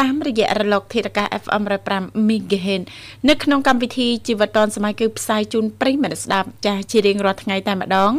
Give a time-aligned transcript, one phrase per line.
[0.00, 2.82] តាមរយៈរលកធាតុអាកាស FM 105 MHz
[3.28, 8.12] នៅក្នុងកម្មវិធីជីវិតឌွန်សម័យគឺផ្សាយជូនប្រិយមិត្តស្ដាប់ចាស់ជារៀងរាល់ថ្ងៃតែម្ដង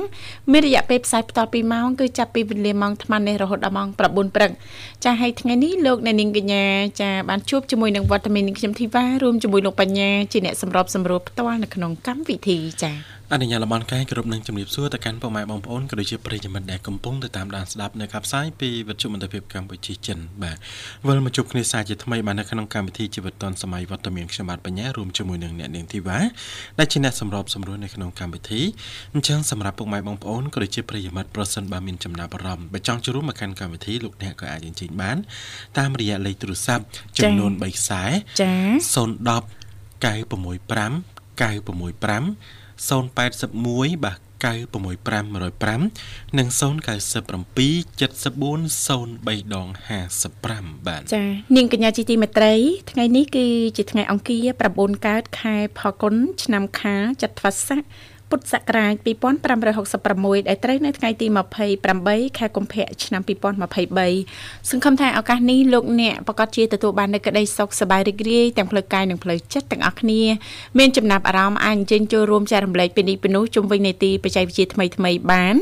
[0.51, 4.51] មានរយៈពេលផ្សាយបន្ត2ម៉ោងគឺចាប់ពីវេលាម៉ោង8:00នេះរហូតដល់ម៉ោង9:00ព្រឹក
[5.03, 6.65] ចាស់ហើយថ្ងៃនេះលោកអ្នកនាងកញ្ញា
[7.01, 20.57] ចាបានជួបជាមួយនឹងវត្តមាននាងខ្ញុំធីវ៉ារួមជាមួយលោកបញ្ញាជាអ្នកសម្របសម្រួលផ្ទាល់នៅក្នុងកម្មវិធីចា៎ អនុញ្ញាតលំអរកាយគ្រប់នឹងជំរាបសួរទៅកាន់ពុកម៉ែបងប្អូនក៏ដូចជាប្រិយមិត្តដែលកំពុងទៅតាមដានស្ដាប់នៅកັບផ្សាយពីវិទ្យុមន្តភាពកម្ពុជាចិនបាទ
[21.07, 26.19] វិលមកជួបគ្នាសាជាថ្មីបាទនៅក្នុងកម្មវិធីជីវិតឌុនសម័យវត្តមានខ្ញុំបាទបញ្ញារួមជាមួយនឹងអ្នកនាងធីវ៉ា
[26.79, 28.61] ដែលជាអ្នកសម្របសម្រួលនៅក្នុងកម្មវិធី
[29.13, 35.17] អញ្ចឹងសម្រាប់ពុកម៉ែបងប្អូនក៏ដូចជាប្រិយមិត្តប្រសិនបើមានចំណាប់អារម្មណ៍បើចង់ចូលរួមមកកាន់កម្មវិធីលោកអ្នកក៏អាចអញ្ជើញបាន
[35.77, 36.83] តាមរយៈលេខទូរស័ព្ទ
[37.17, 38.03] ចំនួន3ខ្សែ
[38.41, 38.53] ចា
[38.93, 39.43] 010
[40.03, 46.59] 965 965 081បាទ96505និង097
[47.99, 48.85] 74
[49.27, 49.67] 03ដង
[50.27, 52.53] 55បាទចានាងកញ្ញាជីទីមេត្រី
[52.91, 53.45] ថ្ងៃនេះគឺ
[53.77, 57.81] ជាថ្ងៃអង្គារ9កើតខែផល្គុនឆ្នាំខាលចត្វាស័ក
[58.33, 58.93] ពុទ្ធសករាជ
[59.71, 61.27] 2566ដែលត្រូវនៅថ្ងៃទី
[61.83, 70.21] 28ខែកុម្ភៈឆ្នាំ2023សង្ឃឹមថាឱកាសនេះលោកអ្នកប្រកាសជាទទួលបាននូវក្តីសុខសប្បាយរីករាយទាំងផ្លូវកាយនិងផ្លូវចិត្តទាំងអស់គ្នា
[70.77, 75.55] មានចំណាប់អារម្មណ៍អាចអញ្ជើញចូលរួមចែករំលែកពីនេះពីនោះជុំវិញនីតិបច្ចេកវិទ្យាថ្មីថ្មីបាន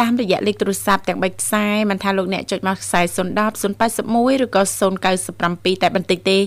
[0.00, 3.16] តាមរយៈលេខទូរស័ព្ទទាំង3ខ្សែមិនថាលោកអ្នកចុចមកខ្សែ010
[3.82, 4.62] 081ឬក៏
[5.22, 6.38] 097តែបន្តិចទេ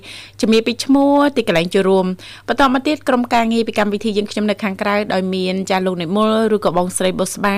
[0.42, 2.06] ជំរាបពីឈ្មោះទីកន្លែងចូលរួម
[2.48, 7.58] បន្តមកទៀតក្រុមការងារពីកម្មវិធីយើងខ្ញុំនៅខាងក្រៅដោយមានចាស់លោកនិមលឬក៏បងស្រីបុស្បា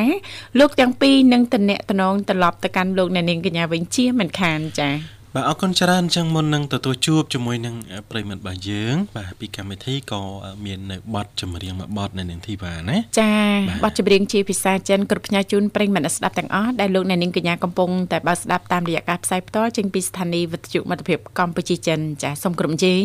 [0.60, 7.76] លោកទាំងពីរនឹងតំណែងតំណងត្រឡប់ទៅកាន់លោកអ្នកនាងកញ្ញាវិញជាមិនខានចា៎បាទអរគុណច្រើនអញ្ចឹងមុននឹងទទួលជួបជាមួយនឹង
[8.12, 10.22] ប្រិមិត្តរបស់យើង បាទពីកម្មវិធីក៏
[10.66, 13.34] មាននៅបទចម្រៀងមួយបទនៅនឹងធីវ៉ាណាចា
[13.84, 23.04] បទចម្រៀងជាភាសាចិនគ្រប់ផ្នែកជូនប្រិមិត្តស្ដាប់ទាំងអស់ដែលលោកអ្នកនាងកញ្ញាកំពុងតែបើស្ដាប់តាមរយៈការផ្សាយផ្ទាល់ចេញពីស្ថានីយ៍វិទ្យុមិត្តភាពកម្ពុជាចិនចាសូមក្រុមជេង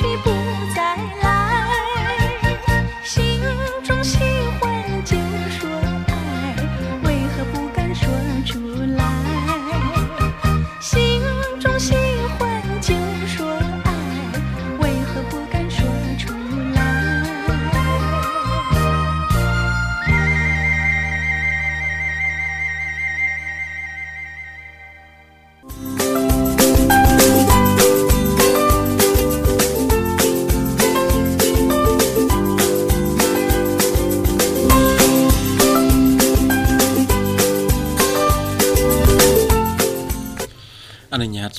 [0.00, 0.49] 去不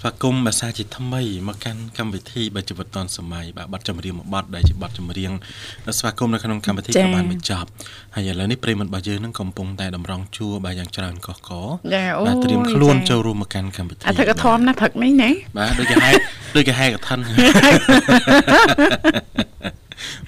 [0.04, 5.32] ស្វាគមន៍ភាសាជាថ្មីមកកាន់កម្មវិធីបើជីវិតឌុនសម័យបាទបទចម្រៀងមួយបទដែលជាបទចម្រៀង
[6.00, 7.68] ស្វាគមន៍នៅក្នុងកម្មវិធីក៏បានបញ្ចប់
[8.16, 11.50] ហើយឥឡូវនេះប្រិមត្តរបស់យើងនឹងកំពុងតែតម្រង់ជួរបាទយ៉ាងច្រើនកកក
[12.28, 16.12] បាទត្រៀមខ្លួនចូលរួមមកកាន់កម្មវិធីអធិកធមណាព្រឹកនេះណាបាទដូចគេហែ
[16.56, 17.20] ដូចគេហែកឋិន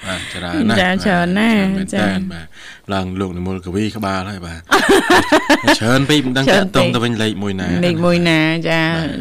[0.06, 2.46] បាទច្រើនណាស់ចាច្រើនណាស់ចាបាទ
[2.94, 4.60] ឡើងលោកនិមលកវីក្បាលហើយបាទ
[5.80, 8.40] ច្រើនពេកមិនដឹងតាក់តងទៅវិញលេខមួយណាលេខមួយណា
[8.70, 8.80] ចា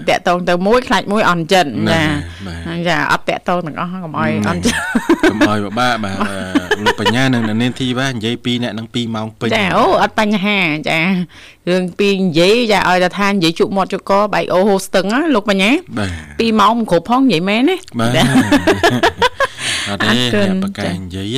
[0.08, 2.02] តាក់តងទៅមួយខ្លាចមួយអន់ចិត្តចា
[2.88, 4.80] ចាអត់តាក់តងទាំងអស់កុំអោយអន់ចិត្ត
[5.30, 6.16] កុំអោយបបាបាទ
[6.84, 10.58] លោកបញ្ញានិងនាងធីបាទនិយាយពីអ្នកនឹង2ម៉ោងពេញចាអូអត់បញ្ហា
[10.88, 11.00] ចា
[11.70, 15.70] រឿងពីនិយាយចាឲ្យតែថានិយាយជក់មាត់ជក់កបែកអូហូស្ទឹងណាលោកបញ្ញា
[16.14, 18.18] 2ម៉ោងមិនគ្រប់ផងនិយាយមែនណាបាទ
[19.88, 21.36] អត់ទេបកកែនិយាយ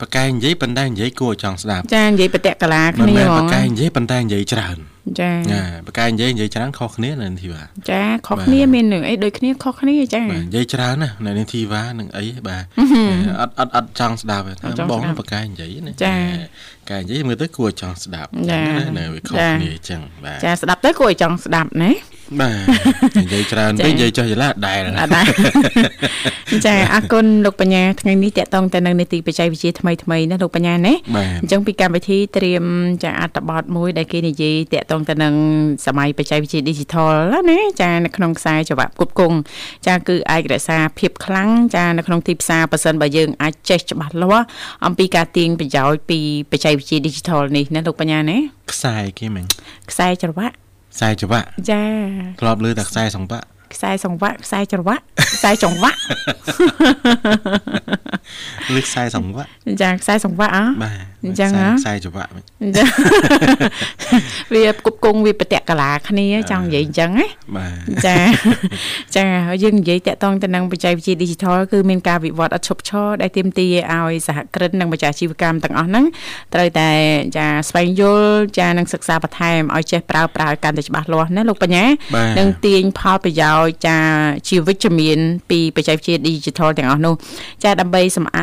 [0.00, 4.78] បកកែនិយាយប៉ុន្តែនិយាយគួរចង់ស្ដាប់ចានិយាយបតកលាគ្នាហ្មងបកកែនិយាយប៉ុន្តែនិយាយច្រើន
[5.20, 12.64] ចាណាបកកែនិយាយនិយាយច្រើនខុសគ្នានៅធីវ៉ាចាខុសគ្នាមាននឹងអីដូចគ្នាខុសគ្នាចាបាទនិយាយច្រើនណានៅនឹងធីវ៉ានឹងអីបាទ
[13.40, 16.14] អត់អត់អត់ចង់ស្ដាប់ទេបងបកកែនិយាយណាចា
[16.90, 18.62] កែនិយាយមើលទៅគួរចង់ស្ដាប់ណា
[18.98, 21.90] នៅវាខុសគ្នាអញ្ចឹងបាទចាស្ដាប់ទៅគួរឲ្យចង់ស្ដាប់ណា
[22.40, 25.26] បាទនិយាយច្រើនពេកនិយាយចុះយឡាដែលដែរ
[26.66, 30.94] ចាអរគុណលោកបញ្ញាថ្ងៃនេះតកតងទៅនឹងនីតិបច្ចេកវិទ្យាថ្មីថ្មីណាលោកបញ្ញាណា
[31.42, 32.64] អញ្ចឹងពីកម្មវិធីត្រៀម
[33.04, 35.34] ចាអត្ថបទមួយដែលគេនិយាយតកតងទៅនឹង
[35.86, 37.12] សម័យបច្ចេកវិទ្យា Digital
[37.50, 39.36] ណាចានៅក្នុងខ្សែចង្វាក់គ្រប់គង់
[39.86, 44.46] ចាគឺអាចរក្សាភាពខ្លាំងចានៅក្នុងទីផ្សារប៉ះសិនបើយើងអាចចេះច្បាស់លាស់
[44.86, 46.18] អំពីការទាញប្រយោជន៍ពី
[46.50, 48.38] បច្ចេកវិទ្យា Digital នេះណាលោកបញ្ញាណា
[48.72, 49.44] ខ្សែគេមិញ
[49.90, 50.56] ខ្សែច្រវាក់
[50.96, 51.82] ខ្សែច្រវាក់ចា
[52.40, 55.02] ធ្លាប់លើតែខ្សែសង្វាក់ខ្សែសង្វាក់ខ្សែច្រវាក់
[55.36, 55.98] ខ្សែចង្វាក់
[58.74, 59.50] លើខ្សែសង្វាក់
[59.82, 62.30] ចាខ្សែសង្វាក់អបាទអញ្ចឹងខ្សែច្រវាក់
[62.76, 62.84] ចា
[64.54, 67.26] វាគប់គង់វាប្រតិកលាគ្នាចង់និយាយអញ្ចឹងណា
[67.56, 68.16] បាទចា
[69.16, 69.24] ចា
[69.62, 76.04] យើងនិយាយតាក់ទងទៅនឹងបច្ចេកវិទ្យា Digital គឺមានការវិវត្តអត់ឈប់ឈរដែលទាមទារឲ្យសហគ្រិននិងម្ចាស់អាជីវកម្មទាំងអស់ហ្នឹង
[76.54, 76.90] ត្រូវតែ
[77.36, 81.84] ចាស្វែងយល់ចានឹងសិក្សាបន្ថែមឲ្យចេះប្រើប្រាស់ឲ្យកាន់តែច្បាស់លាស់ណាលោកបញ្ញា
[82.38, 83.98] នឹងទាញផលប្រយោជន៍ចា
[84.48, 85.18] ជាវិជ្ជមាន
[85.50, 87.14] ពីបច្ចេកវិទ្យា Digital ទាំងអស់នោះ
[87.64, 88.36] ចាដើម្បីសម្អ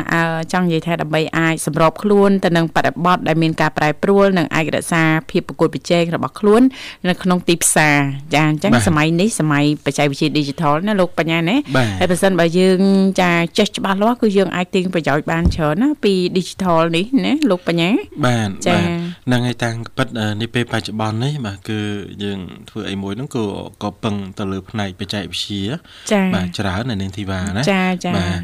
[0.52, 6.62] ចង់និយាយថាដើម្បីអាចសម្របខ្លួនទៅនឹងបរិបទដែលមានការប្រែប្រួលនិងអាចរក្សាភាពប្រកួតប្រជែងរបស់ខ្លួន
[7.08, 7.96] នៅក្នុងទីផ្សារ
[8.34, 11.56] ចាអញ្ចឹងសម័យនេះសម័យបច្ចេកវិទ្យា Digital ណាលោកបញ្ញាណា
[12.00, 12.80] ហើយបើសិនបើយើង
[13.20, 17.90] ចាចេះច្បាស់លាស់គឺយើងអាចទាញប្រយោជន៍បានច្រើនណាពី Digital នេះណាលោកបញ្ញា
[18.24, 20.08] បាទបាទហ្នឹងហើយតាំងពិត
[20.40, 21.78] នេះពេលបច្ចុប្បន្ននេះបាទគឺ
[22.22, 22.38] យើង
[22.70, 23.44] ធ្វើអីមួយហ្នឹងក៏
[23.82, 25.62] ក៏ពឹងទៅលើផ្នែកបច្ចេកវិទ្យា
[26.34, 28.40] បាទច្រើននៅនាងធីវ៉ាណាចាចាបាទ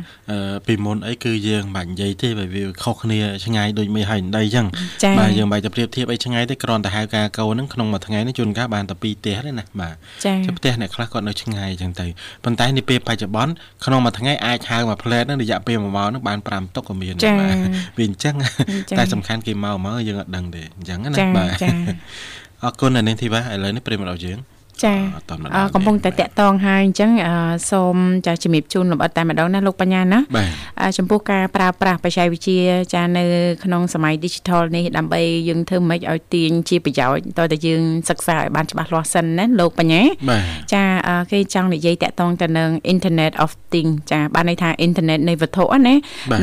[0.67, 4.67] ពីមុនអីគឺយើងមិនបាច់និយាយទេបើវាខុសគ្នាឆ្ងាយដូចមេហើយដីអញ្ចឹង
[5.19, 12.07] បាទយើងមិនបាច់ទៅប្រៀបធៀបអីឆ្ងាយទេគ្រាន់តែហៅការកោហ្នឹងក្នុងមួយថ្ងៃនេះជួនកាលបានតែ2ផ្ទះទេណាបាទចាផ្ទះអ្នកខ្លះគាត់នៅឆ្ងាយអញ្ចឹងទៅ
[12.45, 13.52] ប៉ុន្តែនេះពេលបច្ចុប្បន្ន
[13.85, 17.57] ក្នុងមួយថ្ងៃអាចហៅមួយផ្លែតហ្នឹងរយៈពេល1ម៉ោងហ្នឹងបាន5តុកក៏មានដែរបាទ
[17.99, 18.35] វាអញ្ចឹង
[18.99, 21.52] តែសំខាន់គេមកមកយើងអត់ដឹងទេអញ្ចឹងណាបាទ
[22.64, 24.38] អរគុណអ្នកនាងធីវ៉ាឥឡូវនេះប្រិមត្តរបស់យើង
[24.85, 24.95] ចា
[25.75, 27.11] កំពុងតែតាក់តងហើយអញ្ចឹង
[27.71, 27.97] សូម
[28.27, 30.21] ចាជំរាបជូនលម្អិតតែម្ដងណាលោកបញ្ញាណា
[30.99, 32.61] ចំពោះការប្រើប្រាស់បច្ចេកវិទ្យា
[32.95, 33.25] ចានៅ
[33.65, 40.03] ក្នុងសម័យ Digital នេះដើម្បីយើងធ្វើម៉េចឲ្យទាញជាប្រយោជន៍តើតើយើងសិក្សាឲ្យបានច្បាស់លាស់សិនណាលោកបញ្ញា
[40.75, 40.85] ចា
[41.33, 45.95] គេចង់និយាយតាក់តងទៅនឹង Internet of Things ចាបានន័យថា Internet នៃវត្ថុណា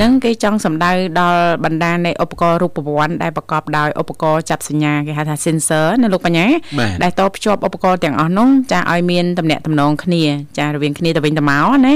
[0.02, 6.48] នឹងគេចង់សម្ដៅដល់បណ្ដានៃឧបករណ៍រូបវ័ន្តដែលប្រកបដោយឧបករណ៍ចាប់សញ្ញាគេហៅថា sensor ណាលោកបញ្ញា
[7.04, 10.24] ដែលតភ្ជាប់ឧបករណ៍ទាំងអស់ស់នោះចាឲ្យមានតំណែងតំណងគ្នា
[10.58, 11.94] ចារវាងគ្នាទៅវិញទៅមកណា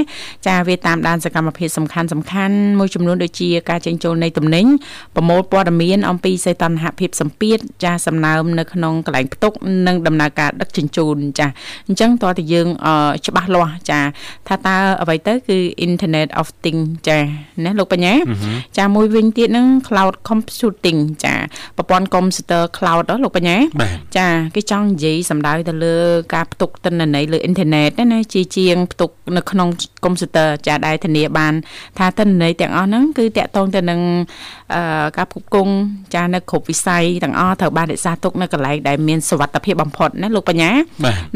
[0.48, 4.66] ចាវាតាមដានសកម្មភាពសំខាន់សំខាន់មួយចំនួនដូចជាការចេញចូលនៃទំនិញ
[5.16, 9.54] ប្រមូលព័ត៌មានអំពីសីតុណ្ហភាពសម្ពាធចាសំណើមនៅក្នុងកន្លែងផ្ទុក
[9.88, 11.48] និងដំណើរការដឹកជញ្ជូនចា
[11.88, 12.68] អញ្ចឹងតើតើយើង
[13.28, 14.00] ច្បាស់លាស់ចា
[14.48, 15.58] ថាតើអ្វីទៅគឺ
[15.88, 17.20] Internet of Things ចា
[17.64, 18.14] ណាលោកបញ្ញា
[18.78, 21.36] ចាមួយវិញទៀតហ្នឹង Cloud Computing ចា
[21.78, 23.58] ប្រព័ន្ធកុំព្យូទ័រ Cloud លោកបញ្ញា
[24.18, 25.96] ចាគេចង់និយាយសំដៅទៅលើ
[26.34, 29.68] ការផ្ទុកទិន្នន័យលើអ៊ីនធឺណិតណាជាជាងផ្ទុកនៅក្នុង
[30.06, 31.54] កុំព្យូទ័រចាដែលធានាបាន
[31.98, 34.00] ថាទិន្នន័យទាំងអស់ហ្នឹងគឺតាក់ទងទៅនឹង
[35.18, 35.74] ការផ្គប់គង់
[36.16, 40.72] ចានៅគ្រប់វិស័យទាំងអស់ត្រូវបានរក្សាទុកនៅកន្លែងដែលមានសុវត្ថិភាពបំផុតណាលោកបញ្ញា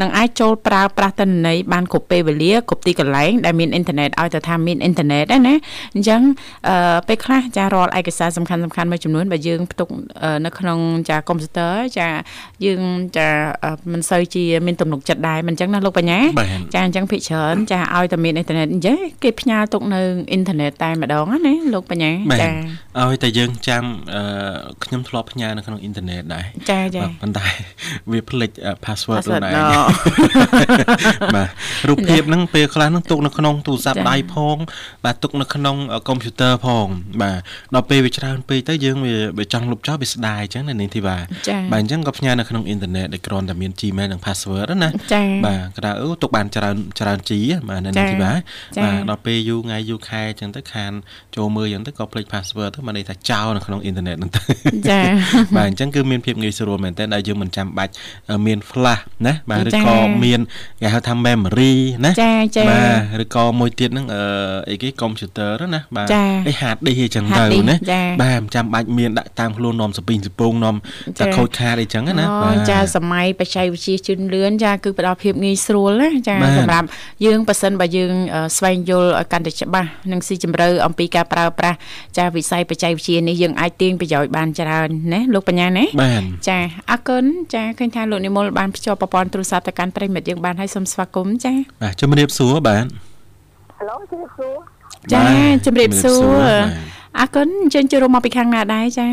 [0.00, 5.54] នឹងអាចចូលប្រើប្រាស់ទិន្នន័យបានគ្រប់ពេលវេលាគ្រប់ទីកន្លែងដែលមានអ៊ីនធឺណិតឲ្យទៅថាមានអ៊ីនធឺណិតណា
[5.94, 6.20] អញ្ចឹង
[7.08, 9.88] ពេលខ្លះចារាល់ឯកសារសំខាន់សំខាន់មួយចំនួនបើយើងផ្ទុក
[10.44, 10.78] នៅក្នុង
[11.08, 12.08] ចាកុំព្យូទ័រចា
[12.64, 12.82] យើង
[13.16, 13.28] ចា
[13.92, 16.18] មិនសូវជាមានទំនុកចិត្តដែរមិនអញ្ចឹងណាលោកបញ្ញា
[16.74, 22.48] ចាអញ្ចឹងភិកច្រើនចាឲ្យតែមានអ៊ីនធឺណិតអញ្ចឹងគេផ្ញើទុកនៅអ៊ីនធឺណិតតែម្ដងណាលោកបញ្ញាចា
[22.85, 23.84] អ ឲ្យតែយើងចាំ
[24.14, 24.22] អឺ
[24.84, 27.46] ខ្ញុំធ្លាប់ផ្ញើនៅក្នុងអ៊ីនធឺណិតដែរចាចាបាទប៉ុន្តែ
[28.10, 29.58] វាភ្លេចអឺ password ខ្លួនឯងណ
[31.36, 31.48] បាទ
[31.88, 34.56] រូបភាពហ្នឹងពេលខ្លះហ្នឹងទុកនៅក្នុងទូរស័ព្ទចា៎ដៃផង
[35.04, 35.76] បាទទុកនៅក្នុង
[36.08, 36.86] កុំព្យូទ័រផង
[37.22, 37.38] បាទ
[37.74, 41.16] ដល់ពេលវាច្រើនពេកទៅយើងវាវាចង់លុបចោលវាស្ដាយអញ្ចឹងណានាងធីវ៉ា
[41.48, 48.32] ចា៎បាទអញ្ចឹងក៏ផ្ញើនៅក្នុងអ៊ីនធឺណិតដែលគ្រាន់តែមាន Gmail និង password ហ្នឹងណាចា៎បាទគេថាអូទុកបានច្រើនច្រើន G ហ៎បាទនៅនាងធីវ៉ា
[48.76, 50.92] ចា៎បាទដល់ពេលយូរថ្ងៃយូរខែអញ្ចឹងទៅខាន
[51.36, 54.42] ចូលមើលអញ្ចឹងទៅក៏ភ្លេច password ទៅមកន័យថាចោលនៅក្នុងអ៊ីនធឺណិតហ្នឹងទៅ
[54.90, 55.00] ចា
[55.56, 57.92] បាទអញ្ចឹងគឺមានភាពងាយស្រួលមែនតើដែលយើងមិនចាំបាច់
[58.30, 60.40] អឺមាន flash ណាបាទឬចា៎ក៏មាន
[60.82, 61.72] គេហៅថា memory
[62.04, 62.78] ណាចាចាបា
[63.20, 64.22] ទឬក៏មួយទៀតហ្នឹងអឺ
[64.70, 70.76] អីគេ computer ហ្នឹងណាបាទចា៎អី hard disk អីចឹង hard ទៅ disk ណាចា៎បាទមិនចាំបាច់មានដាក់តាមខ្លួននាំសពីងសពងនាំ
[71.18, 76.86] ចា៎តែខូចខាតអីចឹងណាអូបាទចាសម័យបច្ចេកវិទ្យាជឿនលឿនចាគឺផ្ដល់ភាពងាយស្រួលណាចាបាទសម្រាប់
[77.24, 81.76] យើងប៉ះសិនបើយើងអឺស្វែងយល់ឲ្យកាន់តែច្បាស់និងស៊ីជម្រៅអំពីការប្រើប្រាស់
[82.18, 86.58] ចាវិស័យបច្ចេកវិទ្យានេះយើងអាចទាញប្រយោជន៍បានច្រើនណាលោកបញ្ញាណាបាទចា
[86.90, 92.86] អរគុណចាឃើញថាលោកនិមលបានភ្ជាប់ប្រព័ន្ធទូរស័ព្ទទៅកាន់ប្រិមិត្តយើងបានហើយសូមស្វាគមន៍ចាបាទជំរាបសួរបាទ
[93.78, 94.54] ហឡូជម្រាបសួរ
[95.12, 96.66] ចាបាទជំរាបសួរបាទ
[97.18, 99.08] អរគុណអញ្ជើញចូលរួមមកពីខាងណាដែរចា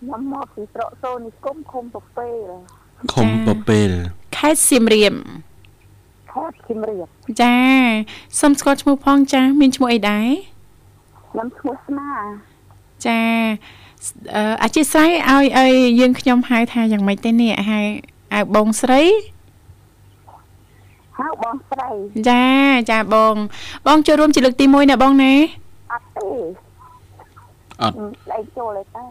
[0.00, 2.48] ខ្ញុំមកពីប្រកសូននិគមឃុំពពេល
[3.12, 3.90] ខុំពពេល
[4.36, 5.14] ខេត្តសៀមរាប
[6.32, 7.06] ខេត្តជំរាប
[7.42, 7.56] ចា
[8.40, 10.26] សូមស្គាល់ឈ្មោះផងចា មានឈ្មោះអីដែរ
[11.30, 12.10] ខ្ញុំឈ្មោះស្នា
[13.06, 13.18] ចា
[14.34, 17.80] អឺអធិស្ឋានឲ្យឲ្យយើងខ្ញុំហៅថាយ៉ាងម៉េចទេនេះហៅ
[18.34, 19.02] ហៅបងស្រី
[21.18, 21.88] ហៅបងស្រី
[22.28, 22.44] ចា
[22.90, 23.34] ចាបង
[23.86, 25.32] បងចូលរួមជាលើកទី1ណាបងណា
[25.92, 26.28] អត់ទេ
[27.82, 27.94] អត់
[28.32, 29.04] ដៃចូលទេតា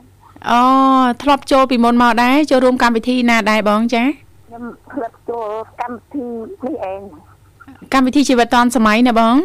[0.49, 0.61] អូ
[1.21, 5.45] ធ្លាប់ចូលពីមុនមកដែរចូលរួមកម្មវិធីណាដែរបងចាខ្ញុំផ្លិតចូល
[5.81, 6.25] កម្មវិធី
[6.65, 6.99] នេះឯង
[7.93, 9.35] កម្មវិធីជីវិតឌុនសម័យណាបង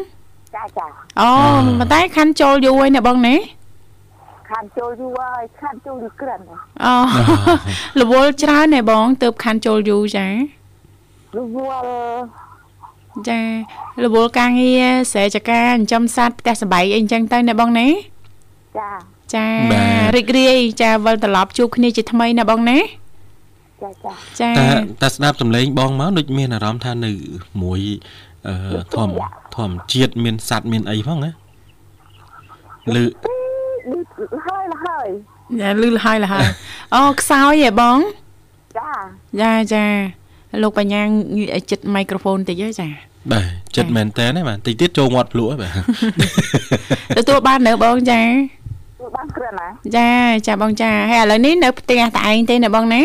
[0.57, 0.87] ចាចា
[1.21, 1.31] អូ
[1.79, 3.35] ប៉ុន្តែខាន់ចូលយូរហើយណាបងណា
[4.51, 6.41] ខានចូលយូរហើយខានចូលយូរក្រិន
[6.85, 6.95] អូ
[8.01, 10.27] រវល់ច្រើនណាបងទើបខាន់ចូលយូរចា
[11.37, 11.91] រវល់
[13.29, 13.41] ចា
[14.05, 17.89] រវល់ការងារស្រែចការចិញ្ចឹមសត្វផ្ទះសម្បែងអីអញ្ចឹងទៅណាបងណា
[18.79, 18.91] ចា
[19.35, 22.79] ចាបាទរីករាយចាវិលត្រឡប់ជួបគ្នាជាថ្មីណាបងណា
[23.83, 24.67] ចាចាចាតែ
[25.03, 27.13] តែស្ដាប់សំឡេងបងមកដូចមានអារម្មណ៍ថានៅ
[27.63, 27.81] មួយ
[28.49, 28.55] អឺ
[28.95, 29.15] ធម្ម
[29.57, 31.31] ធម្មជាតិមានសត្វមានអីផងណា
[33.01, 33.40] ឬឌឺ
[34.47, 35.09] ហើយហើយ
[35.61, 36.47] ចាលឺលហើយលហើយ
[36.95, 37.99] អូខ្សោយហ៎បង
[38.79, 38.93] ចា
[39.41, 39.85] ចាចា
[40.63, 42.89] លោកបញ្ញាងាកឲ្យចិត្តមីក្រូហ្វូនតិចហើយចា
[43.33, 43.45] បាទ
[43.77, 48.21] ចិត្តមែនតើណាបាទតិចទៀតចូលមាត់ភ្លក់ហើយបាទទទួលបាននៅបងចា
[48.99, 50.11] ធ្វើបានក្រិនណាចា
[50.47, 53.03] ចាបងចាហើយឥឡូវនេះនៅផ្ទះតែឯងទេណាបងណា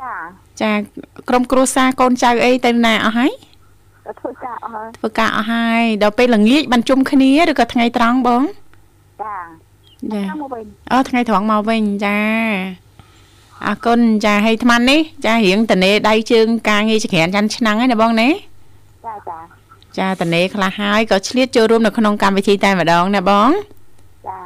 [0.00, 0.12] ចា
[0.60, 0.70] ចា
[1.28, 3.32] ក្រុមគ្រួសារកូនចៅអីទៅណាអស់ហើយ
[4.06, 8.42] ទៅធ្វើការអស់ហើយធ្វើការអស់ហើយដល់ពេលល្ងាចបានជុំគ្នាឬក៏ថ្ងៃត្រង់បង
[9.22, 9.36] ចា
[10.12, 12.18] ចាតាមមកវិញអូថ្ងៃត្រង់មកវិញចា
[13.66, 18.28] អរគុណចាហើយអាត្មានេះចារៀងតនេដៃជើងការងារចក្រានចាន់ឆ្នាំងហើយណាបងណា
[19.06, 19.38] ចាចា
[19.98, 23.50] ចាតនេខ្លះហើយក៏ឆ្លៀតចូលរួមនៅក្នុងកម្មវិធីតែម្ដងណាបង
[24.28, 24.38] ចា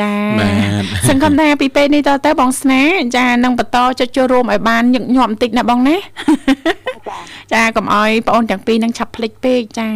[0.00, 0.50] ចាបា
[0.80, 2.82] ទសង្ឃឹមថាពីពេលនេះតទៅបងស្នា
[3.16, 5.96] ចានឹងបន្តចុចចូលរួមឲ្យបានញឹកញាប់បន្តិចណាបងណា
[7.18, 9.88] ចាចាកុំឲ្យបងអូនទាំងពីរនឹងឆាប់ភ្លេចពេកចា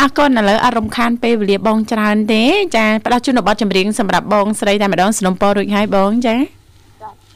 [0.00, 2.42] អរគុណឥឡូវអត់រំខានពេលវេលាបងច្រើនទេ
[2.76, 6.36] ចាផ្ដល់ជូនបទចម្រៀងសម្រាប់បងស្រីតែម្ដងสนុំពររួចហើយបងចា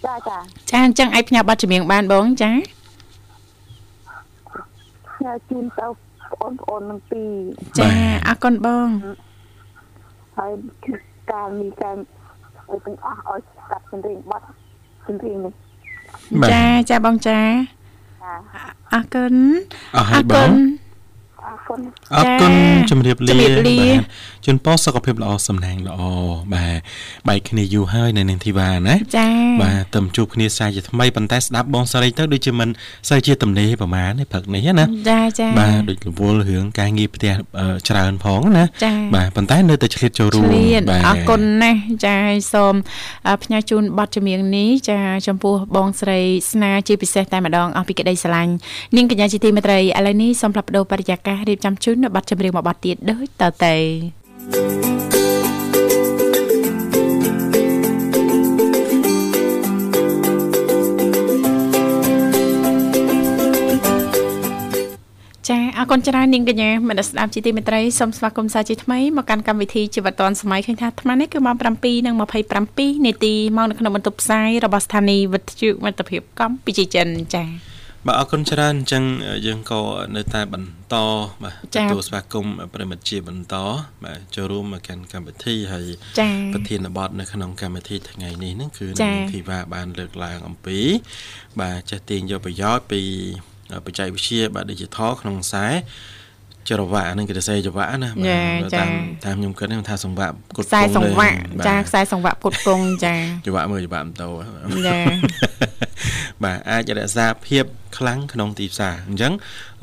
[0.07, 0.38] ចាចា
[0.71, 5.87] ចាអញ្ចឹងឲ្យផ្ញើបទចម្រៀងបានបងចាញ៉ាជូនទៅ
[6.41, 7.29] បងប្អូននឹងពីរ
[7.79, 7.88] ចា
[8.26, 8.88] អរគុណបង
[10.37, 10.53] ហើយ
[11.33, 11.97] ការមានការ
[12.71, 14.45] ឲ្យទាំងអស់ឲ្យស្ដាប់ចម្រៀងបាត់
[15.07, 15.53] ចម្រៀងនេះ
[16.41, 17.41] បាទចាចាបងចាចា
[18.93, 19.35] អរគុណ
[19.97, 20.50] អស់ហើយបង
[21.47, 21.81] អរគុណ
[22.14, 24.02] អរគុណចា៎ជំរាបលាជំរាបលាបាទ
[24.47, 26.01] ជូនពរសុខភាពល្អសំណាងល្អ
[26.55, 26.79] បាទ
[27.29, 29.29] បែកគ្នាយូរហើយនៅនាងធីវ៉ាណាចា
[29.63, 32.69] បាទទៅជួបគ្នាសាជាថ្មីប៉ុន្តែស្ដាប់បងស្រីទៅដូចជាមិន
[33.09, 42.75] សូវជាទំនេរប្រហែលទេព្រឹកនេះណាចាចាបាទដូចរវល់រឿងការងារផ្ទះអឺច្រើនផងណាចាបាទប៉ុន្តែនៅតែឆ្លៀតចូលរួមឆ្លៀតបាទអរគុណណាស់ចាហើយសូម
[43.29, 46.21] អឺផ្ញើជូនប័ណ្ណចម្រៀងនេះចាចំពោះបងស្រី
[46.53, 48.53] ស្នាជាពិសេសតែម្ដងអស់ពីក្តីស្រឡាញ់
[48.97, 53.77] នាងកញ្ញាជាទីមេត្រីឥឡូវនេះសូមផ្លាប់បដោបរិយាកាសរៀបចំជូននៅប័ណ្ណចម្រៀងមួយប័ណ្ណទៀតដូចតទៅ
[54.45, 77.74] ចាអរគុណច្រើននាងកញ្ញាមនស្សស្ដាប់ជាទីមេត្រីសូមស្វាគមន៍សាជាថ្មីមកកាន់កម្មវិធីជីវិតឌွန်សម័យឃើញថាអាត្មានេះគឺម៉ោង7:27នាទីមកនៅក្នុងបន្ទប់ផ្សាយរបស់ស្ថានីយ៍វិទ្យុមិត្តភាពកម្ពុជាចិនចា
[78.06, 79.04] បាទអរគុណច្រើនអញ្ចឹង
[79.46, 79.80] យើងក៏
[80.16, 80.96] នៅតែបន្ត
[81.42, 83.54] បាទទទួលស្វាគមន៍ប្រិមិត្តជាបន្ត
[84.04, 85.87] បាទចូលរួមមកកាន់កម្មវិធីហើយ
[86.52, 90.78] ប្រធានបទនៅក្នុងកម្មវិធីថ្ងៃនេះហ្នឹងគឺនាងធីវ៉ាបានលើកឡើងអំពី
[91.61, 93.02] បាទចេះទាញយកប្រយោជន៍ពី
[93.84, 95.66] បច្ចេកវិទ្យាបាទ Digital ក្នុងខ្សែ
[96.68, 98.88] ចរវ៉ាហ្នឹងគេទៅសេចវ៉ាណាតាម
[99.25, 103.14] តាមខ្ញុំគិតថាសង្វាក់គុតពងខ្សែសង្វាក់ចាខ្សែសង្វាក់គុតពងចា
[103.47, 104.28] ចវ៉ាមើលចវ៉ាម៉ូតូ
[104.87, 104.99] ចា
[106.42, 107.64] បាទអាចរក្សាភាព
[107.99, 109.33] ខ្លាំងក្នុងទីផ្សារអញ្ចឹង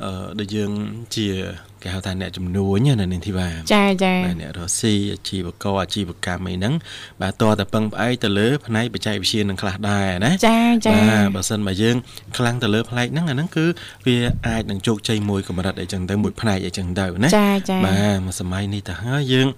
[0.04, 0.70] អឺដូចយើង
[1.16, 1.26] ជា
[1.82, 6.74] គេហៅថាអ្នកជំនួញណានាងធីវ៉ាចាចាបាទអ្នករស់ស៊ីអាជីវករអាជីវកម្មអីហ្នឹង
[7.20, 11.96] បាទតើតែពឹងផ្អែកទៅលើផ្នែកបច្ចេកវិទ្យានឹងខ្លះដែរណាចាចាបាទបើសិនបើយើង
[12.36, 13.64] ខ្លាំងទៅលើផ្នែកហ្នឹងអាហ្នឹងគឺ
[14.06, 19.48] វាអាចនឹងជោគជ័យមួយកម្រិតអីចឹងទៅមួយផ្នែកអីចឹងទៅណាចាចាបាទមួយសម័យនេះទៅហើយយើង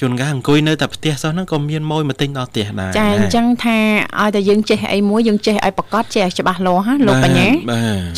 [0.00, 3.78] ជួនកាលអង្គុយនៅតែផ្ទះសោះហ្នឹងក៏មានម៉ួយមកទិញដល់ផ្ទះដែរចាអញ្ចឹងថា
[4.20, 7.48] ឲ្យតែយើងចេះអីមួយយើងចេះឲ្យប្រកបចេះច្បាស់លាស់ណាលោកបញ្ញា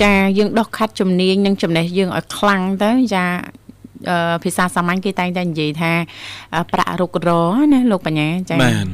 [0.02, 3.24] ចាយើងដោះខាត់ជំនាញនិងចំណេះយើងឲ្យខ្លាំងទៅចា
[4.44, 5.92] ភាសាសាមញ្ញគេតែងតែនិយាយថា
[6.72, 7.30] ប្រាក់រុករ
[7.72, 8.86] ណាលោកបញ្ញាចា៎បាទ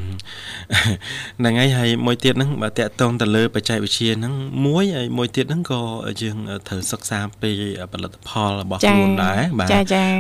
[1.39, 4.35] ហ្នឹងហើយហើយមួយទៀតហ្នឹងបើតាក់ទងទៅលើបច្ចេកវិទ្យាហ្នឹង
[4.67, 5.81] មួយហើយមួយទៀតហ្នឹងក៏
[6.23, 6.37] យើង
[6.69, 7.51] ត្រូវសិក្សាពី
[7.93, 9.69] ផលិតផលរបស់ខ្លួនដែរបាទ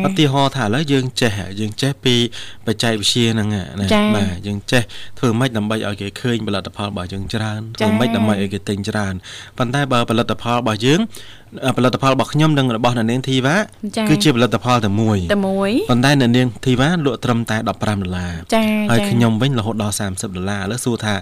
[0.09, 2.14] ឧទាហរណ៍ថាឥឡូវយើងចេះយើងចេះពី
[2.66, 3.62] បច្ចេកវិទ្យាហ្នឹងណា
[4.14, 4.82] បាទយើងចេះ
[5.18, 9.14] ធ្វើម៉េចដើម្បីឲ្យគេឃើញផលិតផលរបស់យើងច្រើនធ្វើម៉េចដើម្បីឲ្យគេទិញច្រើន
[9.59, 11.00] ប៉ុន្តែបើផលិតផលរបស់យើង
[11.76, 13.57] ផលិតផលរបស់ខ្ញុំនិងរបស់អ្នកនាងធីវ៉ា
[14.09, 17.75] គឺជាផលិតផលតែមួយតែមួយប៉ុន្តែអ្នកនាងធីវ៉ាលក់ត្រឹមតែ15ដុ
[18.09, 21.14] ល្លារចាហើយខ្ញុំវិញរហូតដល់30ដុល្លារឥឡូវសួរថា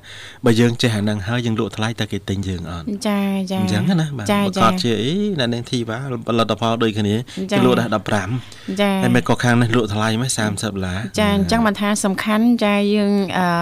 [0.45, 5.99] បើយើងចេះអានឹងហើយយើងលក់ថ្លៃតើគេទិញយើងអត់ចាចាអញ្ចឹងណាបាទប្រកាសជាអីអ្នកនាងធីវ៉ា
[6.29, 7.15] ផលិតផលដូចគ្នា
[7.51, 7.91] គេលក់ដល់
[8.37, 13.13] 15ចាហើយមិនក៏ខាងនេះលក់ថ្លៃមក30ដុល្លារចាអញ្ចឹងបានថាសំខាន់ចាយើង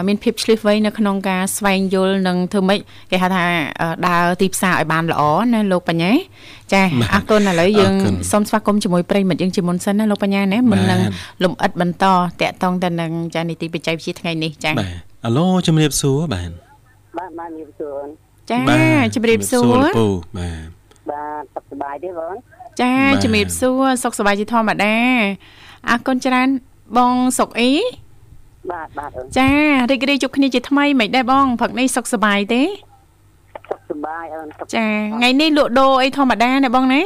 [0.09, 3.45] មានភាពឆ្លៀសវៃនៅក្នុងការស្វែងយល់និងធ្វើម៉េចគេហៅថា
[4.07, 6.13] ដើរទីផ្សារឲ្យបានល្អណាលោកបញ្ញា
[6.73, 6.83] ចា
[7.15, 7.93] អរគុណឥឡូវយើង
[8.31, 11.01] សូមស្វាគមន៍ជាមួយប្រិមិត្តយើងជាមុនសិនណាលោកបញ្ញាណាមុននឹង
[11.45, 12.05] លំអិតបន្ត
[12.41, 14.91] តាក់ទងទៅនឹងចានីតិបច្ចេកវិទ្យាថ្ងៃនេះចាបាទ
[15.27, 16.51] អាឡូជំរាបសួរបាទ
[17.19, 18.07] បាទបាទជំរាបសួរ
[18.51, 18.61] ចា
[19.15, 20.07] ជំរាបសួរពូ
[20.39, 20.69] បាទ
[21.11, 22.35] បាទសុខសប្បាយទេបង
[22.81, 22.93] ចា
[23.25, 24.97] ជំរាបសួរសុខសប្បាយជាធម្មតា
[25.91, 26.49] អរគុណច្រើន
[26.97, 27.71] បងសុកអី
[28.73, 29.51] បាទបាទចា
[29.91, 32.63] រីករាយជួបគ្នាជាថ្មីមិនដែរបងព្រឹកនេះសុខសប្បាយទេ
[33.97, 37.03] សុខសប្បាយអូនចាថ្ងៃនេះលក់ដូរអីធម្មតាណាបងណា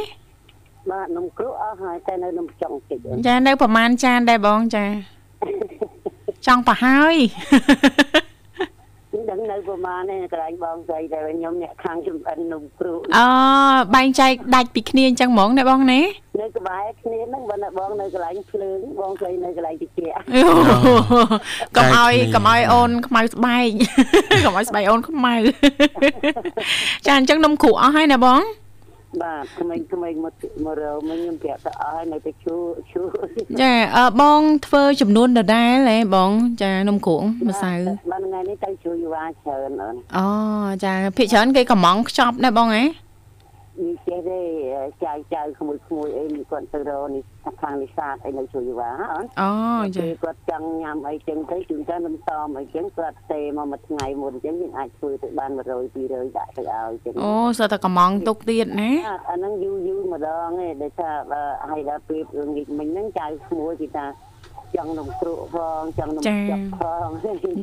[0.91, 4.85] បាទនំគ្រក់អស់ហើយតែនៅនំចុងតិចចានៅប្រហែលចានដែរបងចា
[6.47, 7.15] ចង់ប្រហើយ
[9.29, 13.25] ដឹងនៅប្រហែលនេះកន្លែងបងស្រីតែខ្ញុំអ្នកខាងចំអិននំគ្រក់អូ
[13.95, 16.01] បែងចែកដាច់ពីគ្នាអញ្ចឹងហ្មងណាបងណា
[16.39, 19.89] នៅក្បែរគ្នាហ្នឹងបើបងនៅកន្លែងភ្លើងបងស្រីនៅកន្លែងតិច
[21.75, 23.67] កុំឲ្យកុំឲ្យអូនខ្មៅស្បែក
[24.45, 25.35] កុំឲ្យស្បែកអូនខ្មៅ
[27.05, 28.41] ចាអញ្ចឹងនំគ្រក់អស់ហើយណាបង
[29.19, 30.33] បាទក្មេងក្មេងមក
[30.65, 32.55] មករកមិញខ្ញុំប្រាប់ទៅអស់ហើយនៅតែឈូ
[32.91, 33.01] ឈូ
[33.61, 37.71] ចាអឺបងធ្វើចំនួនដដែលហ៎បង ចានំគ្រងម្សៅ
[38.11, 39.71] បាទថ្ងៃនេះទៅជួយយូរច្រើន
[40.17, 40.27] អូ
[40.83, 44.39] ចាភិកច្រើនគេកំងខ្ចប់ដែរបងហ៎នេះចេះទេ
[45.03, 47.23] ចៅចៅក្មួយក្មួយអីនេះគាត់ទៅរកនេះ
[47.61, 49.51] ខាងនេសាទអីនៅជួយវ៉ាអូនអូ
[49.97, 55.59] ចាគាត់ចង់ញ៉ាំអីចឹងទៅជួនកាលមិនសមអីចឹងគាត់ទេមកមួយថ្ងៃមុនចឹងយើងអាចធ្វើទៅបាន100
[55.95, 58.91] 200ដាក់ទៅឲ្យចឹងអូសតតែកំងទុកទៀតណា
[59.29, 61.11] អាហ្នឹងយូរយូរម្ដងឯងដែលថា
[61.71, 64.05] ឲ្យដល់ពេលរឿងនេះមិញហ្នឹងចៅក្មួយគេថា
[64.75, 67.09] ចង់នំគ្រក់ផងចង់នំចុកផង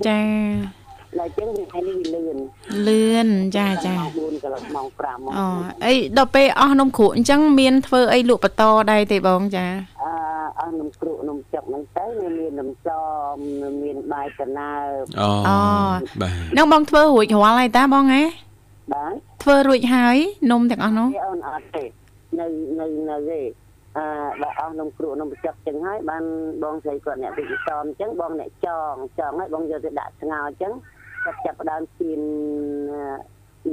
[0.08, 0.22] ចា
[1.16, 2.38] តែចឹងថ្ងៃនេះវាលឿន
[2.88, 5.46] លឿនចាចា4កន្លះម៉ោង5អូ
[5.84, 9.66] អីដល់ពេលអស់នំគ្រក់អញ្ចឹងមានធ្វើអីលក់បន្តដែរទេបងចា
[10.02, 10.12] អឺ
[10.60, 12.06] អស់នំគ្រក់នំចុកហ្នឹងទៅ
[12.38, 12.88] មាននំស
[13.34, 13.36] ម
[13.82, 14.70] មានបាយកណា
[15.20, 15.28] អូ
[16.20, 18.22] បាទនឹងបងធ្វើរួចរាល់ហើយតាបងហ៎
[18.92, 20.16] បាទធ្វើរួចហើយ
[20.50, 21.84] នំទាំងអស់នោះអូនអត់ទេ
[22.38, 22.46] នៅ
[22.80, 23.40] នៅនៅទេ
[23.96, 24.04] អឺ
[24.42, 26.24] បើអស់នំគ្រក់នំចុកចឹងហើយបាន
[26.62, 30.72] បងស្រីគាត់អ្នកវិទ្យាសមចឹងបងអ្នកចងចងហើយបងយកទៅដាក់ស្ងោរចឹង
[31.28, 32.20] គាត់ចាប់ដើមទៀន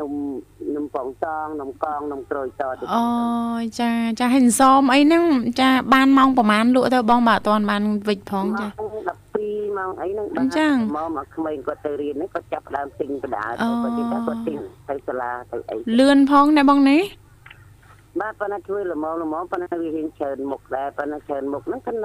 [0.02, 0.12] នំ
[0.76, 3.06] នំបងសងនំកងនំក្រូចតទៅអូ
[3.80, 5.24] ចាចាហិនសមអីហ្នឹង
[5.62, 8.68] ចាបានម៉ោងប្រហែលលក់ទៅបងបើអត់ទាន់បានវិចផងចា
[9.24, 14.58] 12ម៉ោងអីហ្នឹងបានចឹងមកមកក្មេងគាត់ទៅរៀនហ្នឹងគាត់ចាប់ដើមទិញបដាទៅគាត់គិតថាគាត់ទិញ
[14.90, 17.02] ទៅសាលាទៅអីលឿនផងណាបងនេះ
[18.22, 22.00] បាទប៉ុន្តែជួយល្មមល្មមប៉ុន្តែវារៀងច្រើនមុខដែរប៉ុន្តែច្រើនមុខហ្នឹងគាត់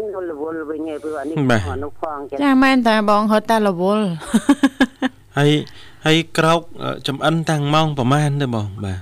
[0.00, 1.36] ណារវល់វិញឯងព្រោះអានេះ
[1.84, 4.06] នោះផងចាចាមែនតាបងហត់តែរវល់
[5.38, 5.50] ហើយ
[6.06, 6.60] ហើយក្រោក
[7.08, 9.00] ចំអិនតាំងម៉ោងប្រហែលទៅបងបាទ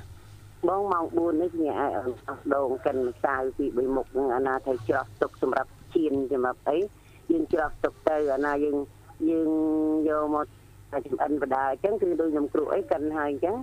[0.69, 1.93] បងម៉ោង4នេះញ៉ាំឲ្យ
[2.29, 6.77] អស់ដងកិនម្សៅពី3មុខហ្នឹងអាណាថៃច្រោះទុកសម្រាប់ជៀនសម្រាប់អី
[7.31, 8.77] យើងច្រោះទុកទៅអាណាយើង
[9.31, 9.51] យើង
[10.09, 10.47] យកមក
[11.07, 13.57] ចំអិនបដាអញ្ចឹងគឺដូចខ្ញុំគ្រូអីកិនហើយអញ្ចឹង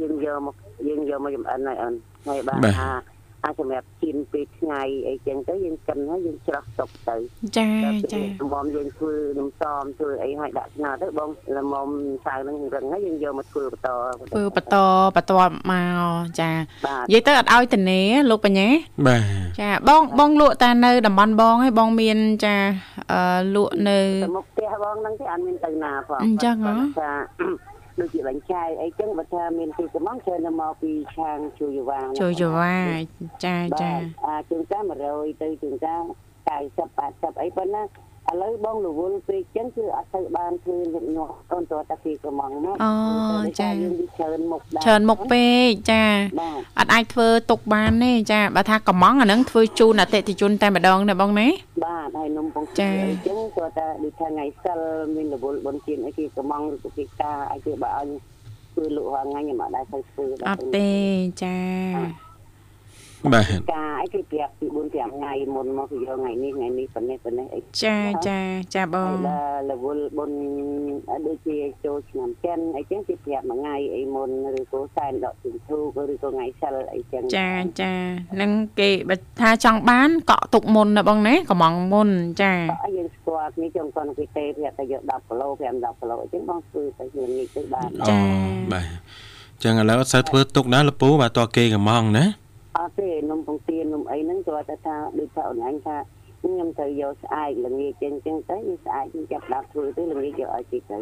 [0.00, 0.54] យើងយកមក
[0.88, 1.94] យើងយកមកចំអិនហើយអូន
[2.28, 3.15] ហើយបាទបា
[3.46, 7.16] ទអាអាសម្រាប់ជៀនពេលថ្ងៃអីចឹងទៅយើងកិនហើយយើងច្រោះទុកទៅ
[7.56, 11.88] ចាដល់ចាពេលល្មមយើងធ្វើនំសមធ្វើអីឲ្យដាក់ស្ងោរទៅបងល្មម
[12.24, 14.76] សៅហ្នឹងរឹងហើយយើងយកមកធ្វើបន្តធ្វើបន្ត
[15.16, 15.32] បន្ត
[15.70, 16.50] មកចា
[16.86, 18.68] បាទនិយាយទៅអត់ឲ្យតនេលោកបញ្ញា
[19.06, 22.54] បាទចាបងបងលក់តានៅតំបន់បងឯងបងមានចា
[23.12, 23.20] អឺ
[23.54, 27.12] លក់នៅទៅមុខផ្ទះបងហ្នឹងទេអត់មានទៅណាផងអញ្ចឹងហ៎គាត់ថា
[28.00, 32.76] ដូចជាបាញ់ចាយអីចឹងបើថាមានទីកំងច្រើនតែមកពីខាងជួយយវាងជួយយវ៉ា
[33.44, 34.82] ចាចាបាទអាជួនកាល
[35.12, 36.02] 100ទៅជួនកាល
[36.46, 36.56] 90
[36.96, 37.82] 80អីប៉ុណ្ណា
[38.30, 42.90] ឥឡូវបងរវល់ពេកចឹងគឺអត់ទៅបានធ្វើញឹកញាប់អូនតើតាពីកំងមកអូ
[43.60, 46.04] ចាយើងវាច្រើនមុខដែរច្រើនមុខពេកចា
[46.40, 51.48] បាទអត់អាចធ្វើទុកបានទេចាបើថាកំងអាហ្នឹងធ្វើជូនអតិថិជនតែម្ដងណាបងណា
[51.84, 54.80] បាទហើយនំពងចាទាអីចឹងគាត់ថាដូចថាថ្ងៃសិល
[55.14, 58.08] មានរវល់បុណ្យទានអីគេកំងឬក៏គេការអីគេបើឲ្យ
[58.72, 60.90] ធ្វើលក់រាល់ថ្ងៃខ្ញុំអត់ដែរទៅធ្វើអត់ទេ
[61.42, 61.56] ចា
[63.34, 67.96] បាទការអីគេប្រាប់ពី4 5ថ្ងៃមុនមកគឺយកថ្ងៃនេះថ្ងៃនេះប៉ុណ្ណេះប៉ុណ្ណេះអីចា
[68.28, 68.38] ចា
[68.74, 70.38] ចាបហើយងដល់រវល់បុណ្យ
[71.26, 77.50] ដូចជាចូលឆ្នាំចិនអីចឹងគេប្រាប់មួយថ្ងៃអីមុនឬក៏សែនដកជញ្ជូក៏ឬក៏ថ្ងៃសិលអីចឹងចា
[77.80, 77.92] ចា
[78.40, 78.50] នឹង
[78.80, 82.08] គេបើថាចង់បានកក់ទុកមុនណាបងណាកំងមុន
[82.42, 82.52] ចា
[82.86, 88.06] អីយើងស្គាល់គ្នាចឹងគាត់គេទេប្រាប់តែយក10គីឡូ5 10គីឡូអញ្ចឹងបងធ្វើទៅយើងនេះទៅបានអូ
[88.72, 88.86] បាទ
[89.62, 92.24] ចឹងឥឡូវអត់សូវធ្វើទុកណាលពូបាទតើគេកំងណា
[92.76, 95.96] អត់ទេនំពងទានំអីហ្នឹងគាត់តែថាដូចថាអូនអញថា
[96.42, 100.98] ខ្ញុំត្រូវយកស្អែកល្ងាចចឹងចឹងទៅយើងស្អែកខ្ញុំចាប់ដាក់ធ្វើទៅល្ងាចយកឲ្យគេទៅ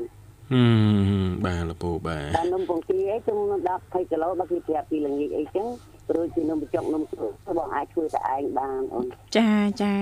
[0.53, 0.63] ហឹ
[1.27, 3.39] មបាទលពូបាទតែនំពងទាអីជុំ
[3.71, 5.67] 10 20គីឡូបើគេប្រាប់ពីល្ងាចអីចឹង
[6.09, 7.27] ព្រោះជានំបញ្ចុកនំគ្រូ
[7.59, 9.07] បងអាចធ្វើតែឯងបានអូន
[9.37, 9.49] ចា
[9.83, 9.95] ចា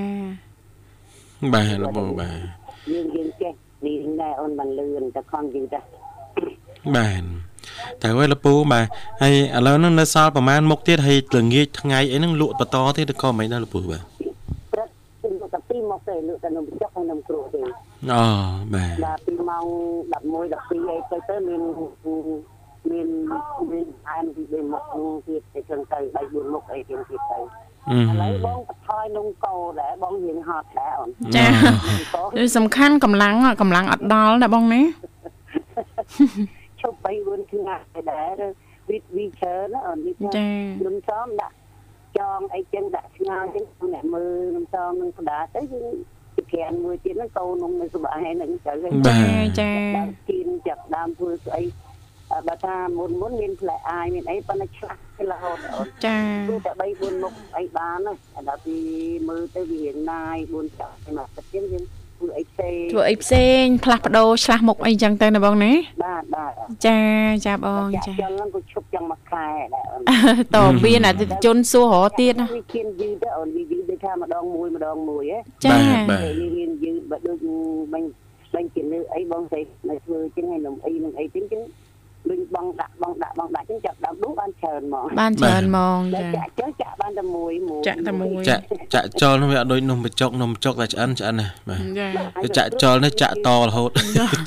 [1.55, 2.39] បាទលពូបាទ
[2.93, 3.55] យើងយើងចេះ
[3.87, 5.81] នេះដែរអូនបានលឿនតែខំយូរតែ
[6.97, 7.25] បាទ
[8.03, 8.85] តែវិញលពូបាទ
[9.23, 14.03] ហើយឥឡូវហ្នឹងនៅសល់ប្រហែលមុខទៀតហើយល្ងាចថ្ងៃអីហ្នឹងលក់បន្តទៀតឬក៏មិនដែរលពូបាទ
[14.73, 14.89] ព្រឹក
[15.23, 17.61] គឺលក់តែពីមកទេលក់តែនំបញ្ចុកហើយនំគ្រូទេ
[18.13, 18.23] អូ
[18.75, 19.65] បាទដល់ពីម៉ោង
[20.13, 21.63] 11 12អីទៅទៅមាន
[22.91, 23.09] មាន
[23.71, 27.39] មានអានពីមុខនោះទៀតទៅចឹងទៅ3 4មុខអីទៀតទៀតទៅ
[27.91, 34.81] អឺឥឡូវបងបន្ថយនំកោដែរបងរៀងហត់ដែរអូនចានំកោគឺសំខាន់កម្លាំងកម្លាំងអត់ដល់ណាបងណា
[37.53, 38.43] ឈប់3 4ថ្ងៃដែរ
[38.89, 40.47] វិតវីឈើណាអូននេះចា
[40.87, 41.57] នំសំដាក់
[42.19, 45.95] ចងអីចឹងដាក់ស្ងោរចឹងអ្នកមើលនំសំនឹងផ្ដាទៅយើង
[46.37, 51.63] ពីក្រានមួយទៀតហ្នឹងកោនំនៅសុបាយហ្នឹងទៅហើយបាទចាដើមគៀនចាប់ដើមធ្វើស្អី
[52.31, 58.13] អ่าបើថាមុនមុនមានផ្លែអាយមានអីប៉ុន្តែឆ្លាស់ទៅរហូតអូនចាគឺតែ3 4មុខអីបានណា
[58.49, 58.77] ដល់ពី
[59.29, 61.85] មើលទៅវារៀងណាយ4ចាប់មកទឹកទៀតយើង
[62.23, 65.73] ធ្វើអីផ្សេងធ្វើអីផ្សេងផ្លាស់ប្ដូរឆ្លាស់មុខអីចឹងទៅណាបងណា
[66.05, 66.53] បាទបាទ
[66.87, 66.99] ចា
[67.47, 75.77] ចាបងចាចាចឹងហ្នឹងក៏ឈប់ចឹងមួយខែដែរអូនតមានអតិថិជនសួររកទៀតណាវាគៀនយឺតទៅអូនវាយឺតដូចថាម្ដងមួយម្ដងមួយហ៎ចា
[76.11, 77.39] បាទពេលវារៀនយឺតបើដូច
[77.93, 78.09] បាញ់
[78.55, 81.63] បាញ់ជាលើអីបងស្រីនៅធ្វើចឹងហើយនំអីនឹងអីចឹងចឹង
[82.33, 88.63] ដូចបងដាក់បងដាក់បងដាក់ចឹងចាប់ដើមដួសបានច្រើនហ្មងបានច្រើនហ្មងតែចាចាក់ចុះចាក់បានតែមួយមួយចាក់តែមួយចាក់
[88.95, 91.77] ចាក់ចោលនោះវាអត់ដូចនំបញ្ចុកនំបញ្ចុកតែឆ្អិនឆ្អិនណាបា
[92.47, 93.91] ទចាចាក់ចោលនេះចាក់តរហូត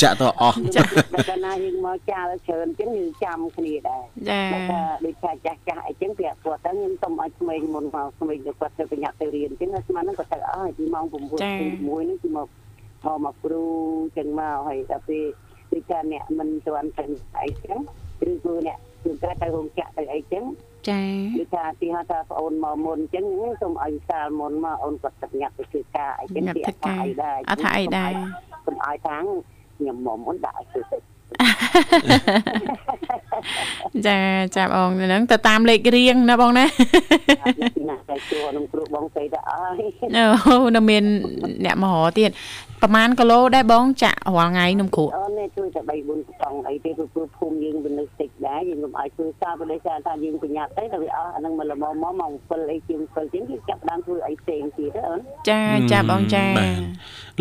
[0.04, 12.48] ចាក់តអស់ចាក់តែកាលណាយើងមកចាល់ច្រើនចឹងយើងចាំគ្នាដែរចាតែថាដូចថាចាស់ចាស់អីចឹងប្រាប់គាត់ទៅខ្ញុំសុំឲ្យក្មេងមុនមកក្មេងទៅគាត់ទៅប្រញាប់ទៅរៀនចឹងស្មានហ្នឹងគាត់ទៅអស់ពីម៉ោង9 1ហ្នឹងគឺមក
[13.06, 13.64] មកមកគ្រូ
[14.18, 15.24] ចឹងមកហើយដល់ពេល
[15.76, 17.06] ដូចថាអ្នកមិនទាន់ទៅ
[17.40, 17.80] អីចឹង
[18.30, 20.44] ឬគឺអ្នកគឺគាត់ទៅរោងចក្រទៅអីចឹង
[20.90, 21.02] ចា
[21.38, 23.26] ដូចថាទីហៅថាប្អូនមកមុនចឹង
[23.62, 28.12] សូមឲ្យវិសាលមុនមកអូនគាត់ទៅញ៉ាត់ទៅធ្វើការអីចឹងញ៉ាត់ទីអធ្វើត់ការថាអីដែរអត់ថាអីដែរ
[28.66, 29.24] កុំឲ្យខាង
[29.78, 31.15] ខ្ញុំមុំអូនដាក់ឲ្យធ្វើទៅ
[34.08, 34.18] ចា
[34.56, 36.66] ចាបងហ្នឹងទៅតាមលេខរៀងណាបងណា
[37.76, 39.82] ពីណាតែជួនឹងគ្រូបងស្អីទៅអើយ
[40.16, 41.04] អូនៅមាន
[41.66, 42.32] អ្នកមករទៀត
[42.82, 55.62] ប្រហែលគីឡូដែរបងចាក់រាល់ថ្ងៃនំគ្រូអូននេះជួយតែ3 4កង់អីទេព្រោះព្រោះភូមិយើងវានៅតិចដែរយើងកុំឲ្យធ្វើសារប្រទេសថាយើងប្រញាប់ទៅតែវាអស់អាហ្នឹងមកល្មមមកម៉ោង7អីជាង7ជាងគេចាប់ដើមធ្វើអីផ្សេងទៀតទៅអូនចា
[55.92, 56.80] ចាបងចាបាទ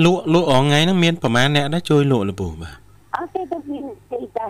[0.05, 2.84] លក់លក់រងថ្ងៃហ្នឹងមានប្រហែលអ្នកដែរជួយលក់លពូបាទ
[3.17, 4.45] អត់ទេទៅមានទីតា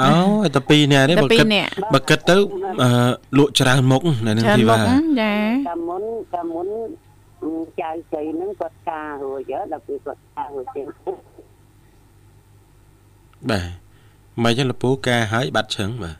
[0.00, 2.36] អូឲ្យតែ2អ្នកទេតែបើពីរគិតនាក់បើគិតទៅ
[2.82, 2.90] អឺ
[3.38, 4.86] លក់ច្រើនមុខនៅនឹងច្រើនទីមុបាខ
[5.20, 5.34] ចា
[5.68, 6.02] កាមុន
[6.34, 6.68] កាមុន
[7.80, 10.82] ចៅស្រីហ្នឹងគាត់ការរួចដល់ពេលគាត់ការរួចទេ
[13.50, 13.64] បាទ
[14.42, 16.16] មិនចឹងលពូការហើយបាត់ឈឹងបាទ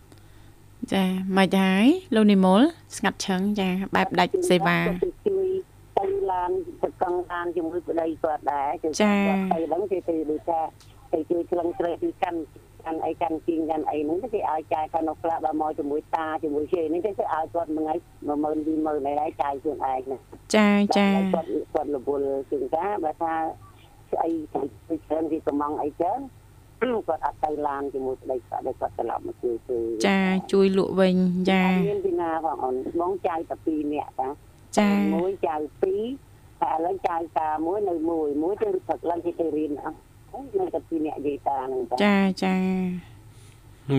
[0.93, 1.05] ចា
[1.37, 2.61] មិនហើយលោកនិមល
[2.97, 4.79] ស្ងាត់ឈឹងចាបែបដាច់សេវា
[5.27, 5.49] ជួយ
[5.99, 6.51] ទៅឡាន
[6.83, 10.61] ទៅកង់ឡានជាមួយប្តីគាត់ដែរទៅចាគាត់ទៅហ្នឹងគេទៅដូចថា
[11.13, 12.39] ទៅជួយឆ្លងត្រីគឺកាន់
[12.85, 17.19] កាន់អីកាន់ជីងកាន់អីហ្នឹងគេឲ្យចាយថានៅផ្លាស់បើមកជាមួយតាជាមួយជេនេះគេឲ្យ
[17.55, 17.95] គាត់មួយថ្ងៃ
[18.29, 18.37] 10000
[18.77, 20.19] 20000ឯងចាយខ្លួនឯងណា
[20.55, 23.35] ចាចាគាត់គាត់រវល់ជាងការបើថា
[24.13, 24.61] ស្អីទៅ
[25.07, 26.21] ច្រើនវាកំងអីច្រើន
[27.09, 30.21] គាត់អត់ទៅឡានជាមួយប្តីគាត់ដែលគាត់ត្រឡប់មកជួយជួយចា
[30.53, 31.17] ជួយលក់វិញ
[31.51, 34.29] ចាមានពីណាផងអូនបងចៅតែ2នាក់តា
[34.79, 39.97] ចាមួយចៅ2តែឥឡូវចៅតាមួយនៅមួយមួយទៅព្រឹកឡើងទៅរៀនអស់
[40.59, 42.57] នៅតែ2នាក់យាយតាហ្នឹងតាចាចា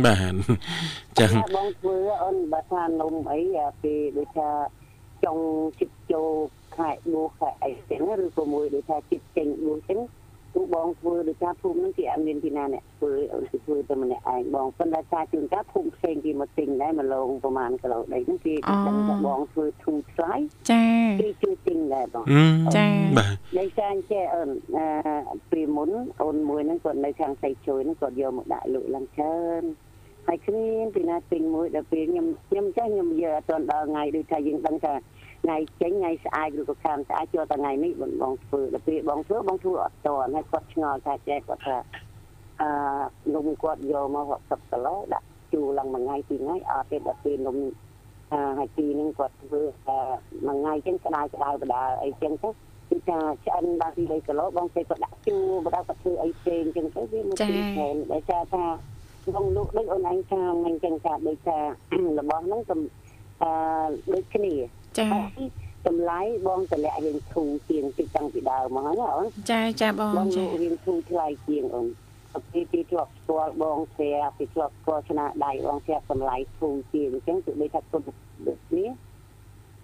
[0.05, 0.33] បាទ
[1.19, 3.39] ចឹងបងធ្វើអូនបើថានំអី
[3.83, 4.49] ពេលដូចថា
[5.23, 5.43] ចង់
[5.79, 6.29] ជិតចូល
[6.75, 9.99] ខែបួសខែអីចឹងឬក៏មួយដូចថាជិតចេញបួសចឹង
[10.55, 18.53] ទូបងធ្វើដូចថាភូមិហ្នឹងគេអត់មានពីណាអ្នកធ្វើអូនគេធ្វើតែម្នាក់ឯងបងប៉ុន្តែថាជួនកាលភូមិផ្សេងគេមកទិញដែរមកលងប្រហែលគីឡូដីហ្នឹងគេ
[18.87, 20.33] ដឹងថាបងធ្វើធូរថ្លៃ
[20.71, 20.85] ចា
[21.21, 22.43] គេជួយទិញដែរបងអឺ
[22.75, 22.87] ចា
[23.17, 23.27] បាទ
[23.59, 24.85] ដោយសារអញ្ចេះអូនអឺ
[25.51, 25.89] ពីមុន
[26.23, 29.63] អូនមួយហ្នឹងគាត់នៅខាងស្រីជួយហ្នឹងគាត់យកមកដាក់លក់ឡើងច្រើន
[30.27, 34.93] ហើយគ្មានពីណាទិញមួយដល់ពេលខ្ញុំខ្ញុំចេះខ្ញុំយកអត់ទាន់ដល់ថ្ងៃដូចថាយើងដឹងថា
[35.41, 41.77] ថ្ងៃចេញថ្ងៃស្អាតឬក៏ខាងស្អាតចូលតែថ្ងៃនេះបងបងធ្វើដល់ពេលបងធ្វើបងធ្វើអត់ទាន់ហើយគាត់ឆ្ងល់ថាចេះគាត់ថា
[42.61, 42.69] អឺ
[43.35, 47.57] នំគាត់យកមក60គីឡូដាក់ជួរឡើងមួយថ្ងៃពីរថ្ងៃអត់ទេដល់ពេលនំ
[48.33, 49.99] អឺហើយទីហ្នឹងគាត់ធ្វើតែ
[50.47, 52.49] មួយថ្ងៃចឹងក្តៅក្តៅបដាអីចឹងទៅ
[52.89, 58.63] គឺថាឆ្អិនដល់ពី3គីឡូបងចេះគាត់ដាក់ជួរបដាគាត់ធ្វើអីផ្សេងចឹងទៅវាមកពីខែនដោយសារថា
[59.35, 61.57] បងលក់ដូចអូនឯងថាមិនចឹងថាដូចថា
[62.19, 62.79] របស់ហ្នឹងកំ
[63.41, 63.51] អឺ
[64.13, 64.53] ដូចគ្នា
[64.97, 65.47] ចាហើយ
[65.87, 71.87] តម្លៃបងតម្លាក់រៀងធូរជាងពីតាំងពីដើមមកហើយណាអូនចាចាបងបងលចាក់រៀងធូរថ្លៃជាងអូន
[72.51, 78.01] ពីពីធ្លាប់ស្គាល់បងស្រាពីធ្លាប់ស្គាល់ឆ្នាដៃបងស្រាតម្លៃធូរជាងអញ្ចឹងគឺដូចថាគុណ
[78.47, 78.89] ដូចនេះ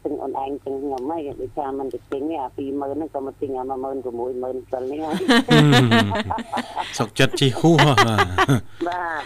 [0.08, 3.74] ទាំងអូនឯងទាំងខ្ញុំហីដូចថាមិនទៅទិញអា20000ហ្នឹងក៏មកទិញអា16000
[4.38, 5.16] 60000សិលនេះហើយ
[6.98, 8.28] សុកចិត្តជីហ៊ូហ៎បាទ
[8.88, 9.24] បាទ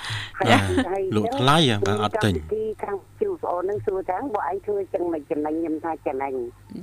[0.90, 6.34] ហើយលក់ថ្លៃហ៎បាទអត់ទិញទីខាងជូប្អូនហ្នឹងសួរថាបើឯងធ្វើចឹងមិនចំណេញខ្ញុំថាចំណេញ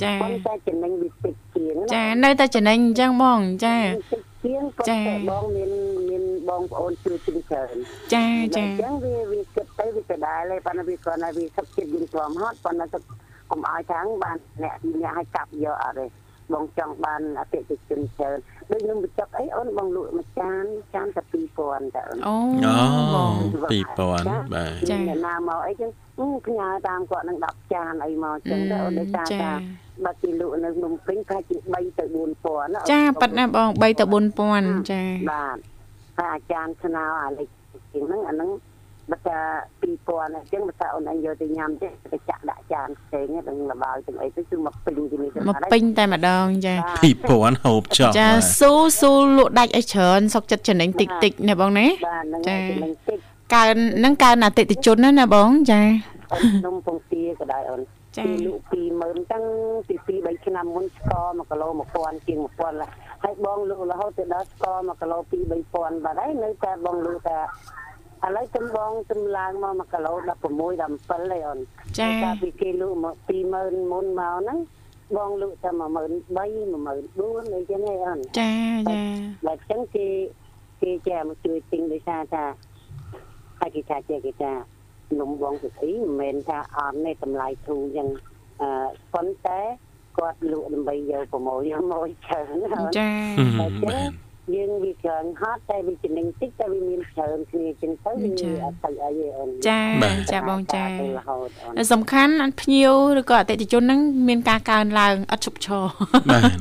[0.02, 5.70] ចាប៉ុន្តែចំណេញវាតិចជាងណាចានៅតែចំណេញអញ្ចឹងបងចាតិចជាងប៉ុន្តែបងមាន
[6.08, 7.74] មានបងប្អូនជួយជិះច្រើន
[8.14, 12.98] ចាចាអញ្ចឹងវាវាគិតទៅវាទៅដែរហើយប៉ុន្តែវាគ្រាន់តែវាសឹកចិត្តយើងស្វមហត់ប៉ុន្តែសឹ
[13.48, 16.06] កកុំឲ្យខាងបានអ្នកអ្នកឲ្យកាប់យកអត់ទេ
[16.54, 18.38] បងចង់បានអតិថិជនច្រើន
[18.70, 21.22] ដូចខ្ញុំបញ្ចុកអីអូនបងលក់មួយចានចានតែ
[21.58, 23.32] 2000តែអូនអូអូបង
[23.78, 29.52] 2000បាទចា៎អ្នកណាមកអីចឹងអឺផ្ញើតាមគាត់នឹង10ចានអីមកចឹងទៅអូនដោយសារចាថា
[30.04, 32.04] បើគេលក់នៅភ្នំពេញប្រហែលជា3ទៅ
[32.38, 33.88] 4000ណាចាប៉ាត់ណាបង3ទៅ
[34.46, 35.56] 4000ចាបាទ
[36.18, 37.48] ហើយអាចារ្យស្នោអាលេខ
[37.92, 38.50] ជាងហ្នឹងអាហ្នឹង
[39.10, 39.38] បើថា
[39.82, 46.74] 2000អញ្ចឹងបើថាអូនឯងយកទៅញ៉ាំទេទៅចាក់ដាក់ចានផ្សេងហ្នឹងដឹងលបាយទាំងអីទៅគឺមកពេញជានេះទៅមកពេញតែម្ដងចា
[47.18, 53.18] 2000ហូបចុះចាបាទស៊ូស៊ូលក់ដាច់ឲ្យច្រើនសុកចិត្តចំណេញតិចតិចណាបងណាបាទហ្នឹងចា៎ហើយចំណេញតិច
[53.54, 55.80] កើននឹងកើនអតិថិជនណាណាបងចា
[56.32, 57.82] អូននំពងទាក៏ដែរអូន
[58.16, 58.62] ចាពីលក់
[58.98, 59.44] 20000តាំង
[59.88, 62.88] ពី2 3ឆ្នាំមុនស្ករ1គីឡូ1000ជាង1000ឡា
[63.24, 65.32] ហើយបងលក់រហូតទៅដល់ស្ករ1គីឡូ2
[65.72, 67.38] 3000បាត់ហើយនៅតែបងលក់តែ
[68.26, 71.58] ឥឡូវទំបងទំឡើងមក1គីឡូ16 17ហើយអូន
[71.98, 73.14] ចាកាលពីគេលក់មក
[73.52, 74.58] 20000មុនមកហ្នឹង
[75.16, 75.82] បងលក់តែ13000
[76.36, 78.52] 14000អីចឹងឯងអូនចា
[78.90, 79.00] ចា
[79.46, 80.06] បើអញ្ចឹងគេ
[80.82, 82.44] គេចេះមកជួយទិញដោយសារថា
[83.60, 84.52] ហើយគេថាចេះគេថា
[85.20, 88.08] នំបងសុភីមិនមែនថាអត់ទេតម្លៃធូរចឹង
[88.60, 88.70] អឺ
[89.14, 89.60] ប៉ុន្តែ
[90.18, 93.10] គាត់លក់ដើម្បីយកប្រម៉ូយកមកច្រើនណាស់ចា
[93.58, 98.30] បាទ យើងវាច្រើនហត់តែវាចំណេញតិចតែវាមានច្រើនគ្នាចឹងទៅវា
[98.64, 99.80] អត់ទៅអីទេអូនចា
[100.32, 105.84] ចាបងចាទៅរហូតអូនសំខាន់អត់ភ្ញៀវឬក៏អតិថិជនហ្នឹងមានការកើនឡើងអត់ឈប់ឈរ
[106.30, 106.52] បាទ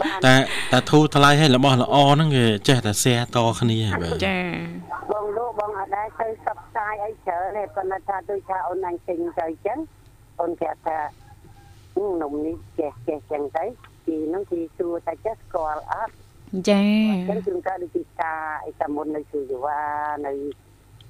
[0.00, 0.34] បាទតែ
[0.72, 4.38] តែធូរថ្លៃឲ្យរបស់ល្អហ្នឹងគេចេះតែ share តគ្នាបាទចា
[5.12, 9.78] បងលោកបងអត់ដែរទៅសັບផ្សាយអីច្រើនទេប៉ុន្តែថាដូចថាអូនអញទិញទៅចឹង
[10.40, 10.98] អូនគេថា
[11.96, 13.64] ហឹមនំនេះចេះចេះចឹងទៅ
[14.06, 16.14] ពីហ្នឹងគឺសួរតែចេះស្គាល់អត់
[16.70, 16.82] ចា
[17.28, 19.80] ចឹងជួនកាលដូចពីការអីតាមមុននៅគឺយវ៉ា
[20.26, 20.32] នៅ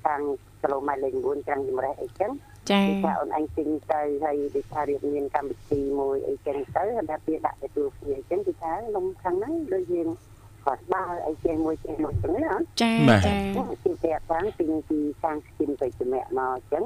[0.04, 0.20] ខាង
[0.60, 2.30] គីឡូម៉ែត្រលេខ9ខាងជំរះអីចឹង
[2.70, 10.08] ចាគឺថាអូនអញទិញទៅហើយដូចថារៀបមានកម្មវិធីមួយអីចឹងទៅហើយថាវាដាក់ទៅទូគ្នាអញ្ចឹងគឺថានំខាងហ្នឹងដូចយើង
[10.64, 12.92] គាត់បើអីចេះមួយចេះមួយចឹងណាអូនចា
[13.26, 13.34] ចា
[13.84, 16.84] ពីតែខាងពីពីខាងស្គីនទៅជំនះមកអញ្ចឹង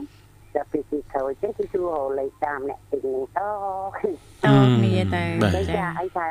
[0.55, 6.27] តែពីពីក្រោយអញ្ចឹងគឺសួររលេខតាមអ្នកទិញហ្នឹងតតគ្នាតែបាទដូចចាថាអីថា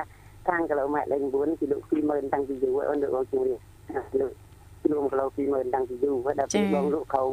[0.47, 3.57] ខាងគីឡូម៉ែត្រលេខ9គឺលក់20000តាំងពីយូរហើយអូនលក់ជំនះ
[4.19, 4.35] លក់
[5.19, 7.29] លក់គីឡូ20000តាំងពីយូរហើយដល់ពេលបងលក់ក្រោយ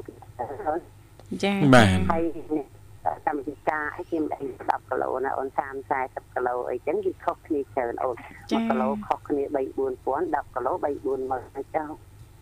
[1.44, 2.22] ចាបាទហើយ
[3.26, 11.88] កម្មវិធីការឲ្យគេមិន10គីឡូណាអូន30 40គីឡូអីចឹងគឺខុសគ្នាច្រើនអូន1គីឡូខុសគ្នា3 4000 10គីឡូ3 40000អញ្ចឹង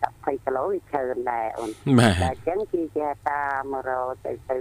[0.02, 4.56] ច20គីឡូវាច្រើនដែរអូនបាទតែអញ្ចឹងគេចេះតាមរកទៅទៅ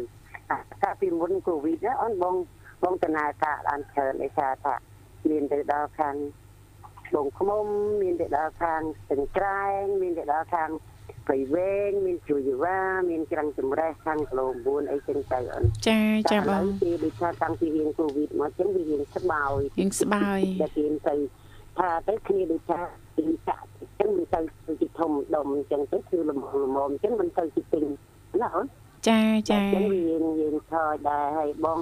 [0.84, 2.36] កាលពីមុនកូវីដណាអូនបង
[2.84, 4.74] បងដំណើរការបានច្រើនឯថាថា
[5.32, 6.16] មានទៅដល់ខាង
[7.16, 7.66] បងខ្មុំ
[8.02, 10.70] មានទៅដល់ខាងស្ទឹងត្រែងមានទៅដល់ខាង
[11.28, 16.00] ព្រៃវែងមានជួយយវ៉ាមានក្រាំងចម្រេះខាងគីឡូ9អីចឹងទៅអូនចា
[16.32, 21.16] ចាបងគេដូចថាតាំងពីរៀងកូវីដមកចឹងវារៀងស្បើយយើងស្បើយតែគេទៅ
[21.78, 22.80] ថាទៅគ្នាដូចថា
[23.18, 24.40] ពីចាក់អញ្ចឹងវាទៅ
[24.82, 27.84] ទៅធំដុំអញ្ចឹងទៅគឺលំលំអញ្ចឹងមិនទៅទីពេញ
[28.42, 28.66] ណាអូន
[29.08, 31.80] ចាចាអញ្ចឹងយើងយើងថយដែរហើយបង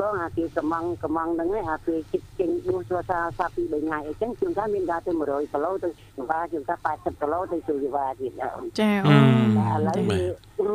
[0.00, 5.88] បងអាគេកំងកំងហ្នឹងឯងអាគេជិតចេញដួសសាសាពី3ថ្ងៃអញ្ចឹងជួនកាលមានដល់ទៅ100គីឡូទៅ
[6.30, 9.14] វ៉ាជួនកាល80គីឡូទៅជួយវ៉ាទៀតដែរអូនចាអូ
[9.58, 10.20] តែឥឡូវវា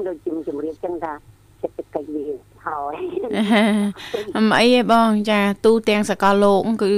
[0.07, 1.13] ដូចជំជំរាបចឹងថា
[1.61, 2.25] សេដ្ឋកិច្ចវា
[2.65, 2.93] ហើយ
[4.37, 6.89] អមអីទេបងចាទូទាំងសកលលោកគឺ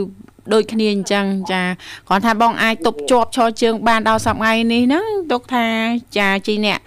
[0.53, 1.62] ដូចគ្នាអញ្ចឹងចា
[2.08, 5.65] គ្រាន់ថាបងអាចទប់ជាប់ឈរជើងបានដល់សប្ងៃនេះហ្នឹងទុកថា
[6.17, 6.79] ចាជីអ្នក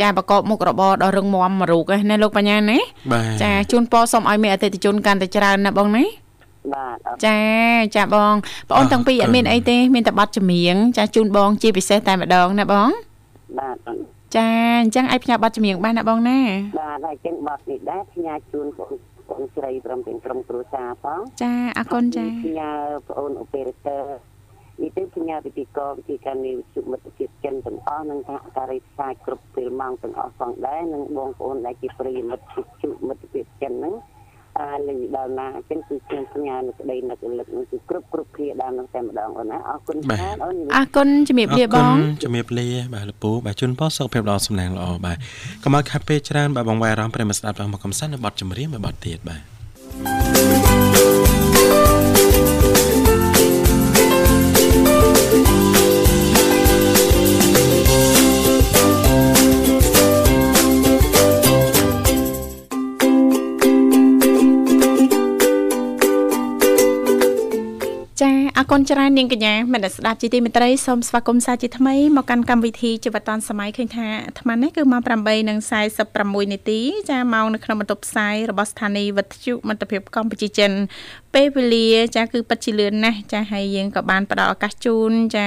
[0.00, 2.78] ចាប្រកបមុខរបរដ៏រឹងមាំមួយរូបឯណាលោកបញ្ញាណា
[3.12, 6.04] បាទចាជូនពរសូមឲ្យមានអតិថិជនកាន់តែច្រើនណាបងណា
[6.74, 7.38] បាទអរចា
[7.96, 8.34] ចាបង
[8.68, 12.88] បងអូនទាំងពីរអត់មានអីទេមានតែប័ណ្ណចម្រៀងចាជូនបងជាពិសេសតែម្ដងណាបង
[13.58, 13.98] បាទអូន
[14.36, 14.48] ចា
[14.82, 16.38] អញ្ចឹងឲ្យផ្ញើប័ណ្ណចម្រៀងបានណាបងណា
[16.80, 18.90] បាទហើយចឹងបត់នេះដែរផ្ញើជូនបង
[19.30, 22.70] បងស្រីព្រមទាំងក្រុមគ្រួសារផងចាអរគុណចាផ្ញើ
[23.06, 24.02] បងអូនអូប៉េរ៉ាទ័រ
[24.82, 32.44] នេះទៅផ្ញើពិធីករវិធីការនេះសុមិត្តភាពចិនទាំងអស់និងសហការីផ្សាយគ្រប់ពេលម៉ោងទាំងអស់ផងដែរនិងបងប្អូនដែលជាប្រិយមិត្ត
[32.82, 33.94] ជួបមិត្តភាពចិនហ្នឹង
[34.60, 45.16] អាលេងដល់ណាអញ្ចឹងគឺខ្ញុំផ្ញើនៅក្តីនឹកលឹកនឹងគឺគ្រប់គ្រប់គ្នាដល់នឹងតែម្ដងអូនណាអរគុណច្រើនអូនអរគុណជំរាបលាបងជំរាបលាបាទលពូបាទជូនពរសុខភាពល្អសំណាងល្អបាទ
[45.62, 50.45] កុំឲ្យខាត់ពេលច្រើនបាទបងវាយអារម្មណ៍ប្រិមត្តស្ដាប់ដល់មកកំសាន្តនៅបទចម្រៀងមួយបទទៀតបាទ
[68.58, 75.02] អរគុណច្រើននាងកញ្ញាមនស្សស្ដាប់ជីទីមេត្រីសូមស្វាគមន៍សាជាថ្មីមកកាន់កម្មវិធីជីវិតឌុនសម័យឃើញថាអាត្មានេះគឺម៉ោង
[75.76, 80.70] 8:46នាទីចាម៉ោងនៅក្នុងបន្ទប់ផ្សាយរបស់ស្ថានីយ៍វិទ្យុមិត្តភាពកម្ពុជាចិន
[81.34, 85.46] ពេលវេលាចាគឺពិតជាលឿនណាស់ចាហើយយើងក៏បានផ្ដល់ឱកាសជូនចា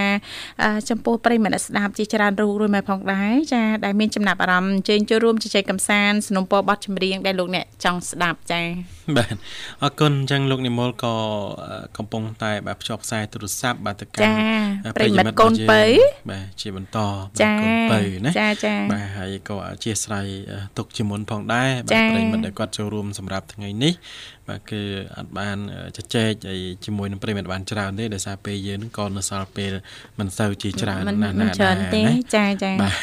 [0.64, 8.62] អឺចំពោះប្រិយមិត្តស្ដាប់ជាច្រើនរូបរួចមកផងដែរចាដែលមានចំណាប់អារម្មណ៍អញ្ជើញចូលរួមជជែកកម្សាន្តสนុំពរប័ណ្ណចម្រៀងដែលលោកអ្នកចង់ស្ដាប់ចា
[9.18, 9.36] បាទ
[9.84, 11.14] អរគុណអញ្ចឹងលោកនិមលក៏
[11.70, 14.34] អឺកំពុងតែបាទភ្ជាប់ខ្សែទូរស័ព្ទបាទទៅកាន់ចា
[14.86, 15.84] អឺប្រិយមិត្តកូនពៅ
[16.32, 20.26] បាទជាបន្តបាទចាកូនពៅណាចាចាបាទហើយក៏អធិស្ឋាន
[20.78, 23.94] ទុកជាមុនផងដែរបាចាទប្រិយមិត្តដែលគាត់ចូលរួមសម្រាប់ថ្ងៃនេះ
[24.50, 24.82] បាទគឺ
[25.18, 25.58] អត់បាន
[25.98, 29.74] ជជែកអីជាមួយនឹងប្រិយមិត្តបានច្រើនទេដោយសារពេលយើងហ្នឹងក៏នៅសល់ពេល
[30.20, 32.96] មិនសូវជាច្រើនមិនណាស់មិនណាស់ច្រើនទេណាចាចាបាទ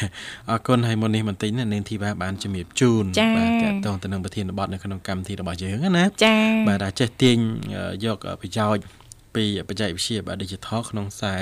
[0.49, 6.35] អរគុណហើយមុននេះបន្តិចណានាងធីបាបានជំរាបជូនចាបាទតកតងទៅនឹងប្រធានបទនៅក្នុងកម្មវិធីរបស់យើងណាចា
[6.67, 7.37] បាទដែលចេះទាញ
[8.05, 9.06] យកប្រយោជន៍
[9.37, 11.35] ពីបច្ចេកវិទ្យាបាទ digital ក្នុងខ្សែ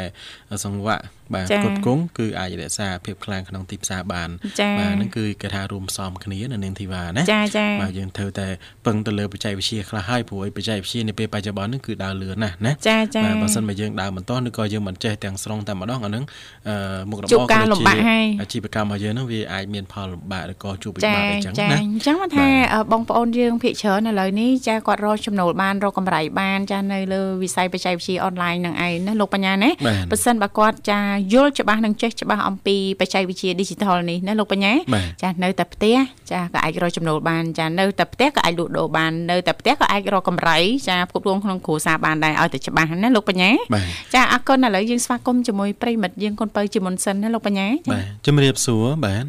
[0.64, 8.48] សង្វាក់បាទចា៎គុតគង់គឺអាចរក្សាភាពខ្លាំងក្នុងទីផ្សារបានចាបាទហ្នឹងគឺគេថារួមផ្សំគ្នានៅនាងធីវ៉ាណាចាចាបាទយើងត្រូវតែ
[8.86, 16.24] ពឹងទៅលើបច្ចេកវិទ្យាខ្លះហើយព្រោះឯបច្ចេកវិទ្យានាពេលបច្ចុប្បន្នហ្នឹងគឺដើរលឿនណាស់ណាចាចាបាទបើសិនបើយើងដើរមិនទាន់ឬក៏យើងមិនចេះទាំងស្រុងតែម្ដងអាហ្នឹង
[16.70, 16.76] អឺ
[17.10, 31.02] មុខរបជួបរការលំបាកហើយអាជីវកម្មរបស់យើងហ្នឹងវាអាចមានផលលំបាកឬក៏ជួបវិចាបត្តិអីចឹងចាណាអញ្ចឹងមកថាបាទអឺបងប្អូនយើងភាគច្រើនឥឡូវនេះចាគាត់រកចំណូលបានរកកម្រៃបានចានៅលើវិស័យបច្ចេកវិទ្យាអនឡាញនឹងឯងណាលោកបញ្ញាណាបាទបើសិនបើគាត់ចា
[31.34, 35.96] យល់ច្បាស់និងចេះច្បាស់អំពីបច្ចេកវិទ្យា digital នេះណាលោកបញ្ញាបាទចានៅតែផ្ទះ
[36.32, 40.58] ចាក៏អាចរកចំណូលបានចានៅតែផ្ទះក៏អាចលក់ដូរបាននៅតែផ្ទះក៏អាចរកកម្រៃ
[40.90, 49.26] ចាផ្គត់ផ្គង់ក្នុងគ្រួសារបានដែរឲ្យតែច្បាស់ណាលោកបញ្ញាបាទចាអរគុណឥឡូវយើងស្វាគមន៍ជាមួយប្រិយមិត្តយើងកូនបើជាមុនសិនណាលោកបញ្ញាចាបាទជំរាបសួរបាទ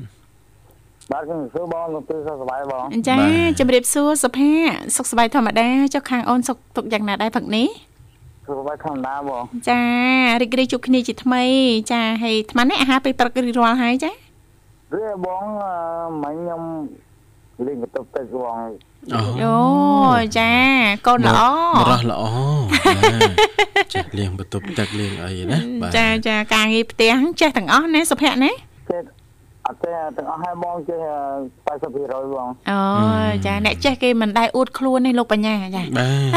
[1.12, 4.51] បាទខ្ញុំសួរបងលោកគឺសុខសប្បាយបងចាបាទជំរាបសួរសុផា
[4.97, 7.68] សុខសប្បាយធម្មតាចុះខាងអូនសុខទុកយ៉ាងណាដែរផឹកនេះ
[8.47, 9.82] សុខសប្បាយធម្មតាបងចា
[10.42, 11.42] រីករាយជួបគ្នាជាថ្មី
[11.92, 14.12] ចាហើយអាត្មានេះអាហារពេលព្រឹករៀបរាល់ហើយចា
[14.94, 15.74] វាបងអឺ
[16.22, 16.62] មិញខ្ញុំ
[17.66, 18.57] លេងបន្ទប់ទឹកបង
[19.14, 19.57] អូអូ
[20.38, 20.51] ចា
[21.07, 21.40] កូនល្អ
[21.74, 22.22] មករស់ល្អ
[22.70, 28.53] បាទចេះលៀងបន្ទប់ទឹកលៀងអីណាបាទចាចាការងារផ្ទះចេះទាំងអស់ណាសុភ័ក្រណា
[28.90, 29.01] ចេះ
[29.66, 31.00] អត់ទេទាំងអស់ហើយបងចេះ
[31.66, 32.78] 80%បងអូ
[33.46, 36.32] ចាអ្នកចេះគេមិនដែរអួតខ្លួនទេលោកបញ្ញាចាបាទ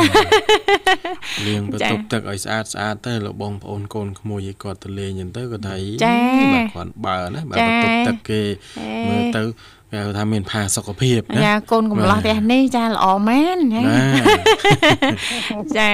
[1.45, 6.13] លៀងបន្ចាទប់ទឹកឲ្យស្អាតស្អាតទៅលោកបងប្អូនកូនក្មួយឲ្យគាត់ទៅលេងអញ្ចឹងទៅគាត់ថាអីចា
[6.53, 8.41] បាទគាត់បើណាបាទចាបន្ទប់ទឹកគេ
[8.77, 9.43] ហេមើលទៅ
[9.91, 15.91] គេហៅថាមានផាសុខភាពណាយ៉ាកូនកំឡោះបាទផ្ទះនេះចាល្អមែនណាបាទចា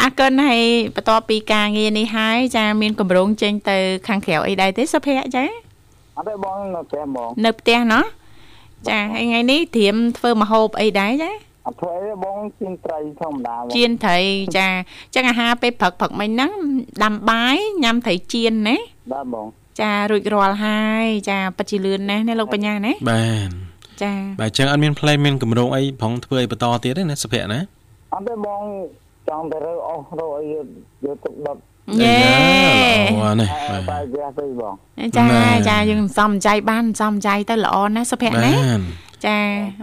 [0.00, 0.62] អរគុណហើយ
[0.94, 3.76] បន្ទាប់ពីការងារនេះហើយចាមានកម្រងចេញទៅ
[4.08, 5.63] ខាងក្រៅអីដែរទេសុភ័ក្រចា
[6.16, 8.04] អត់ទេបងនៅផ្ទះបងនៅផ្ទះណោះ
[8.88, 11.30] ចាហើយថ្ងៃនេះត្រៀមធ្វើម្ហូបអីដែរចា
[11.66, 14.18] អត់ធ្វើអីទេបងជៀនត្រីធម្មតាបងជៀនត្រី
[14.58, 14.68] ចា
[15.14, 16.52] ចឹងអាហារពេលព្រឹកព្រឹកមិញហ្នឹង
[17.04, 18.76] ដាំបាយញ៉ាំត្រីជៀនណា
[19.12, 19.46] បាទបង
[19.80, 23.50] ចារួចរាល់ហើយចាពិតជាលឿនណាស់ណាលោកបញ្ញាណាបាទ
[24.02, 27.60] ចាបាទអញ្ចឹងអត់មានផ្លែមានកម្រងអីប្រងធ្វើអីបន្តទៀតទេណាសុភ័ក្រណា
[28.14, 28.62] អត់ទេបង
[29.28, 30.66] ចង់ទៅរើអស់រកអីយក
[31.04, 31.56] យកទុកដុត
[32.02, 32.18] យេ
[33.12, 34.74] ល្អណាស់តែបាទវាទៅបង
[35.16, 38.80] ចាបាទចាយើងសំចៃបានសំចៃទៅល្អណាស់សុភ័ក្របាណាទ
[39.26, 39.38] ចា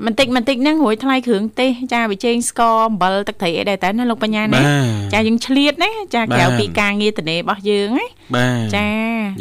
[0.06, 8.88] បន្តិចបន្តិចហ្នឹងរួយថ្លៃគ្រឿងទេសចាប៊ីចេងស្ករអំបិលទឹកត្រីអីដែរតើណាលោកបញ្ញាណាបាទចាយើងឆ្លៀតណាចាបាទក្រៅពីការងារត្នេរបស់យើងណាបាទចា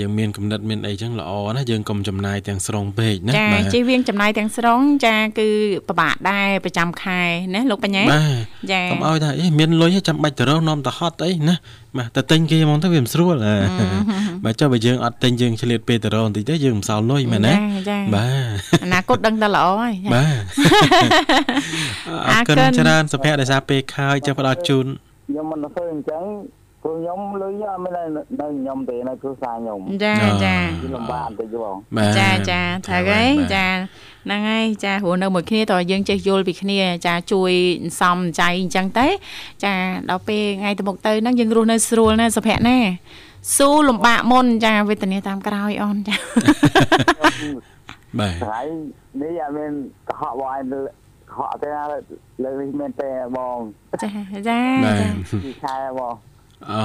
[0.01, 5.49] យើងមានកំណត់មានអីចឹងល្អណាយើងកុំចំណាយទាំងស្រុងពេកណាចាបាទជិះវៀងចំណាយទាំងស្រុងចាគឺ
[5.89, 7.21] ពិបាកដែរប្រចាំខែ
[7.55, 11.55] ណាលោកបញ្ញាបាទចាកុំឲ្យថាអេមានលុយចាំបាច់ទៅរកនាំទៅហត់អីណា
[11.99, 13.57] បាទទៅទិញគេហ្មងទៅវាមិនស្រួលអា
[14.45, 17.55] បាទចុះបើយើងអត់ទិញយើងឆ្លៀតពេលទៅរកបន្តិចទៅយើងមិនសល់លុយមែនណា
[17.91, 20.43] ចាបាទអនាគតដឹងតែល្អហើយចាបាទ
[22.28, 24.86] អអររគុគុណណច្រើនសុភ័ក្រដោយសារពេលខើចចឹងផ្ដល់ជូន
[25.28, 26.24] ខ្ញុំមិនធ្វើអញ្ចឹង
[26.83, 28.03] ព្រោះខ្ញុំលុយអត់មាននៅ
[28.41, 30.14] នៅខ្ញុំទេនៅគ្រួសារខ្ញុំចា
[30.45, 33.66] ចាវាលំបាកបន្តិចបងបាទចាចាត្រូវហើយបាទចា
[34.24, 37.53] ហ្នឹងហើយចាព្រោះនៅមួយគ្នាតើយើងចេះយល់ពីគ្នាចាជួយ
[38.01, 39.07] សំចៃអញ្ចឹងទៅ
[39.64, 39.72] ចា
[40.11, 42.78] ដល់ពេលថ្ងៃទៅមុខទៅហ្នឹងយើងរស់នៅស្រួលណាសុភ័ក្រណា
[43.57, 46.16] ស៊ូលំបាកមុនចាវេទនាតាមក្រោយអូនចា
[48.18, 48.61] បាទថ្ងៃ
[49.22, 49.72] នេះអត់មាន
[50.09, 50.62] កុហកបងឯង
[51.31, 51.83] កុហកទេណា
[52.45, 53.59] លើនេះមានទេបង
[54.03, 54.09] ចា
[54.49, 55.09] ចាបាទចា
[55.45, 56.14] ពីខែបង
[56.69, 56.83] អូ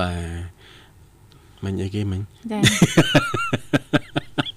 [0.00, 2.20] បាទមិញអីគេមិញ
[2.52, 2.58] ចា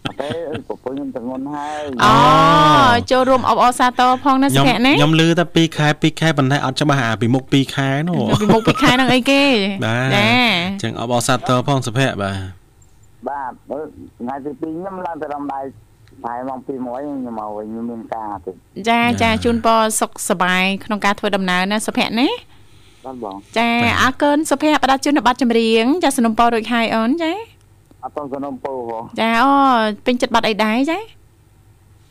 [0.05, 0.29] អត់ទេ
[0.67, 2.13] ប្រពន្ធខ្ញុំទៅងន់ហើយអូ
[3.11, 9.43] ចូលរួមអបអរសាទរផងណាសុខ្ញុំភ័ក្រណាខ្ញុំលឺតែ2ខែ2ខែប៉ុន្តែអត់ច្បាស់អាពីមុខ2ខែនោះពីមុខពីខែហ្នឹងអីគេ
[9.85, 10.27] បាទចា
[10.67, 12.39] អញ្ចឹងអបអរសាទរផងសុភ័ក្របាទ
[13.29, 13.77] បាទបើ
[14.19, 15.59] ថ្ងៃទី2ខ្ញុំឡើងទៅរំដៃ
[16.25, 18.51] តែម៉ោង2មួយខ្ញុំមកវិញខ្ញុំមានការទេ
[18.89, 22.27] ចាចាជូនពរសុខសប្បាយក្នុងការធ្វើដំណើរណាសុភ័ក្រណា
[23.05, 23.69] បាទបងចា
[24.01, 27.31] អរគុណសុភ័ក្រផ្ដាច់ជូនប័ណ្ណចម្រៀងចាសនំពោរួចហើយអូនចា
[28.03, 29.51] អត់ទៅសនំពោបងចាអូ
[30.05, 30.99] ពេញចិត្តប័ណ្ណអីដែរចា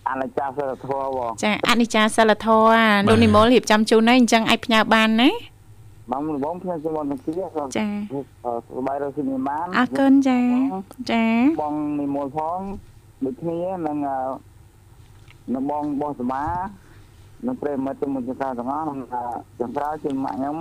[0.09, 5.30] អនិច្ចាសិលធម៌បងចាអនិច្ចាសិលធម៌លោកនិមលរៀបចំជូនហើយអញ្ចឹងអាចផ្ញើបានណា
[6.12, 7.45] បងបងផ្ញើជូនមកទីចា
[8.76, 10.41] សបាយរស់ស៊ីនីម៉ាអរគុណចា
[11.11, 11.24] ចា
[11.61, 12.59] បងនិមលផង
[13.24, 13.99] ដូចគ្នានឹង
[15.55, 16.43] នៅបងបោះសមា
[17.45, 18.99] នឹងប្រិមត្តមុនចង្ការទាំងអស់នឹង
[19.61, 20.57] ចង្ការជូនម៉ាក់ខ្ញុំ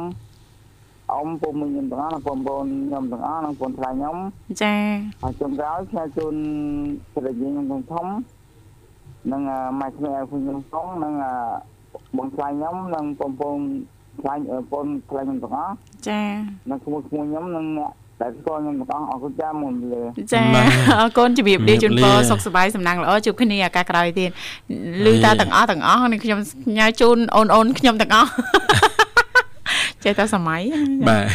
[1.14, 4.18] អ៊ំពុំមិញខ្ញុំទាំងអស់បងប្អូនខ្ញុំទាំងអស់និងបងថ្លៃខ្ញុំ
[4.64, 4.76] ចា
[5.22, 6.36] ហើយចុងក្រោយផ្សាយជូន
[7.14, 8.08] ស្រីយើងខ្ញុំធំ
[9.32, 9.42] និង
[9.80, 11.14] ម៉ែក្មេងខ្ញុំផងនិង
[12.18, 13.60] បងថ្លៃខ្ញុំនិងបងប្អូន
[14.22, 14.34] ថ្លៃ
[14.72, 15.74] បងថ្លៃខ្ញុំទាំងអស់
[16.08, 16.22] ចា
[16.70, 20.02] និងឈ្មោះឈ្មោះខ្ញុំនិងអ្នក ដែលស្គាល់ខ្ញុំទាំងអស់អរគុណចាមុនលើ
[20.34, 20.68] ចាបាទ
[21.00, 24.30] អរគុណជម្រាបលាជូនពរជម្រាបលាសុខសប្បាយសំណាងល្អជួបគ្នាឱកាសក្រោយទៀត
[25.06, 26.40] ឮតាទាំងអស់ទាំងអស់នេះខ្ញុំ
[26.78, 28.30] ញ៉ាជូនអូនអូនខ្ញុំទាំងអស់
[30.06, 30.62] ចេះតែសម័យ
[31.10, 31.26] បាទ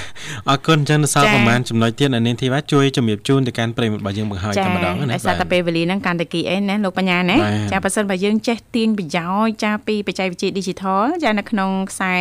[0.49, 12.15] អរគុណអញ្ចឹងនៅសល់ចា៎ប្រហែលចំណុចទៀតអានាងធីវ៉ាជួយជំរាបជូនទៅកាន់ប្រិយមិត្តរបស់យើងបង្ហើយចាតែម្ដងណាដោយសារតែពេលវេលាហ្នឹងកាន់តែគីអីណាលោកបញ្ញាណាបាទចាបើសិនបើយើងចេះទាញប្រយោជន៍ចាពីបច្ចេកវិទ្យា Digital ចានៅក្នុងខ្សែ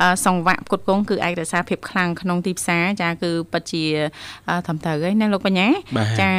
[0.00, 3.84] អឺសង្វាក់ផ្គត់ផ្គង់គឺឯកសារភាពខ្លាំងក្នុងទីផ្សារចាគឺពិតជា
[4.48, 6.30] អឺត្រឹមត្រូវហើយណាលោកបញ្ញាបាទចា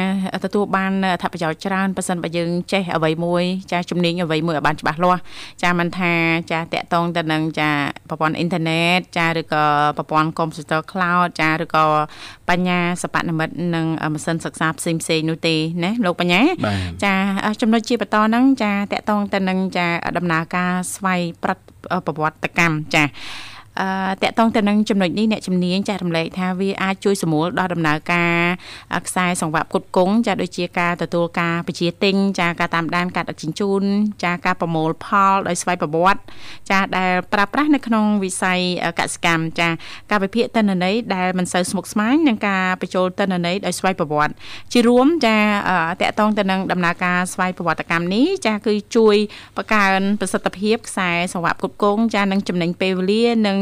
[0.44, 5.22] ទទួលបានអត្ថប្រយោជន៍ច្រើនបើសិនបើយើងចេះអ្វីមួយចាជំនាញអ្វីមួយឲ្យបានច្បាស់លាស់
[5.62, 6.12] ចាមិនថា
[6.52, 7.70] ចាតកតងទៅនឹងចា
[8.08, 9.64] ប្រព័ន្ធអ៊ីនធឺណិតចាឬក៏
[9.96, 11.84] ប្រព័ន្ធកុំព្យូទ័រ cloud ចាឬក៏
[12.48, 17.14] បញ្ញាសិប្បនិម្មិតនិងម៉ាស៊ីនសិក្សាផ្សេងផ្សេងៗនោះទេណាលោកបញ្ញាបាទចា
[17.60, 19.86] ចំណុចជាបន្តហ្នឹងចាតកតងទៅនឹងចា
[20.16, 23.04] ដំណើរការស្វ័យប្រវត្តិប្រវត្តិកម្មចា
[23.80, 23.88] អឺ
[24.22, 28.38] តកតងទៅនឹងចំណុចនេះអ្នកជំនាញចារំលែកថាវាអាចជួយសម្រួលដល់ដំណើរការ
[28.94, 33.82] អខ្សែសង្វាក់ផ្គត់ផ្គង់ចាដូចជាការទទួលការបញ្ជាទិញចាការតាមដានការដឹកជញ្ជូន
[34.24, 36.20] ចាការប្រមូលផលដោយស្វ័យប្រវត្តិ
[36.70, 38.60] ចាដែលប្រើប្រាស់នៅក្នុងវិស័យ
[38.98, 39.68] កសិកម្មចា
[40.10, 44.34] ការវិភាគទិន្នន័យដែលមិនសូវស្មុគស្មាញនិងការបញ្ចូលទិន្នន័យដោយស្វ័យប្រវត្តិ
[44.72, 45.36] ជារួមចា
[45.68, 49.16] អឺតកតងទៅនឹងដំណើរការស្វ័យប្រវត្តិកម្មនេះចាគឺជួយ
[49.56, 53.58] បង្កើនប្រសិទ្ធភាពខ្សែសង្វាក់ផ្គត់ផ្គង់ចានឹងចំណេញពេលវេលានិង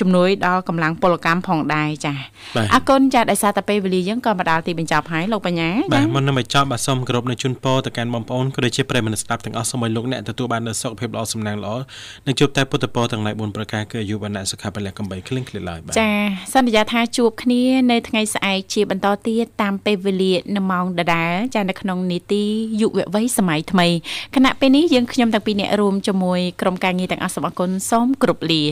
[0.00, 2.14] ជំនួយដល់កម្លាំងពលកម្មផងដែរចា
[2.56, 11.74] បាទអរគុណចាដោយសារតែពេលវេលាយើងក៏មកដល់ទីបញ្ចប់ហើយលោកបញ្ញាបាចាទមុននឹងបញ្ចប់បាទសូមគោរពនៅជូនពរទៅកាន់បងប្អូនក៏ដូចជាប្រិយមិត្តស្ដាប់ទាំងអស់សូមឲ្យលោកអ្នកទទួលបាននូវសុខភាពល្អសំណាងល្អ
[12.26, 16.12] និងជួបតែពុទ្ធពរទាំងឡាយ4ប្រការគឺអាយុវណ្ណៈសុខៈពលៈកំបីគ្លៀងគ្លេឡើយបាទចា
[16.54, 22.44] សន្យាថាជួបគ្នានៅថ្ងៃស្អែកជាបន្តទៀតតាមពេលវេលានៅម៉ោងដដែលចានៅក្នុងនីតិ
[22.80, 23.88] យុវវ័យសម័យថ្មី
[24.34, 28.64] ខណៈពេលនេះយើងខ្ញុំទាំងពីរអ្នករួមជាមួយក្រុមការងារទាំងអស់សូមអរគុណសូមគោរពលា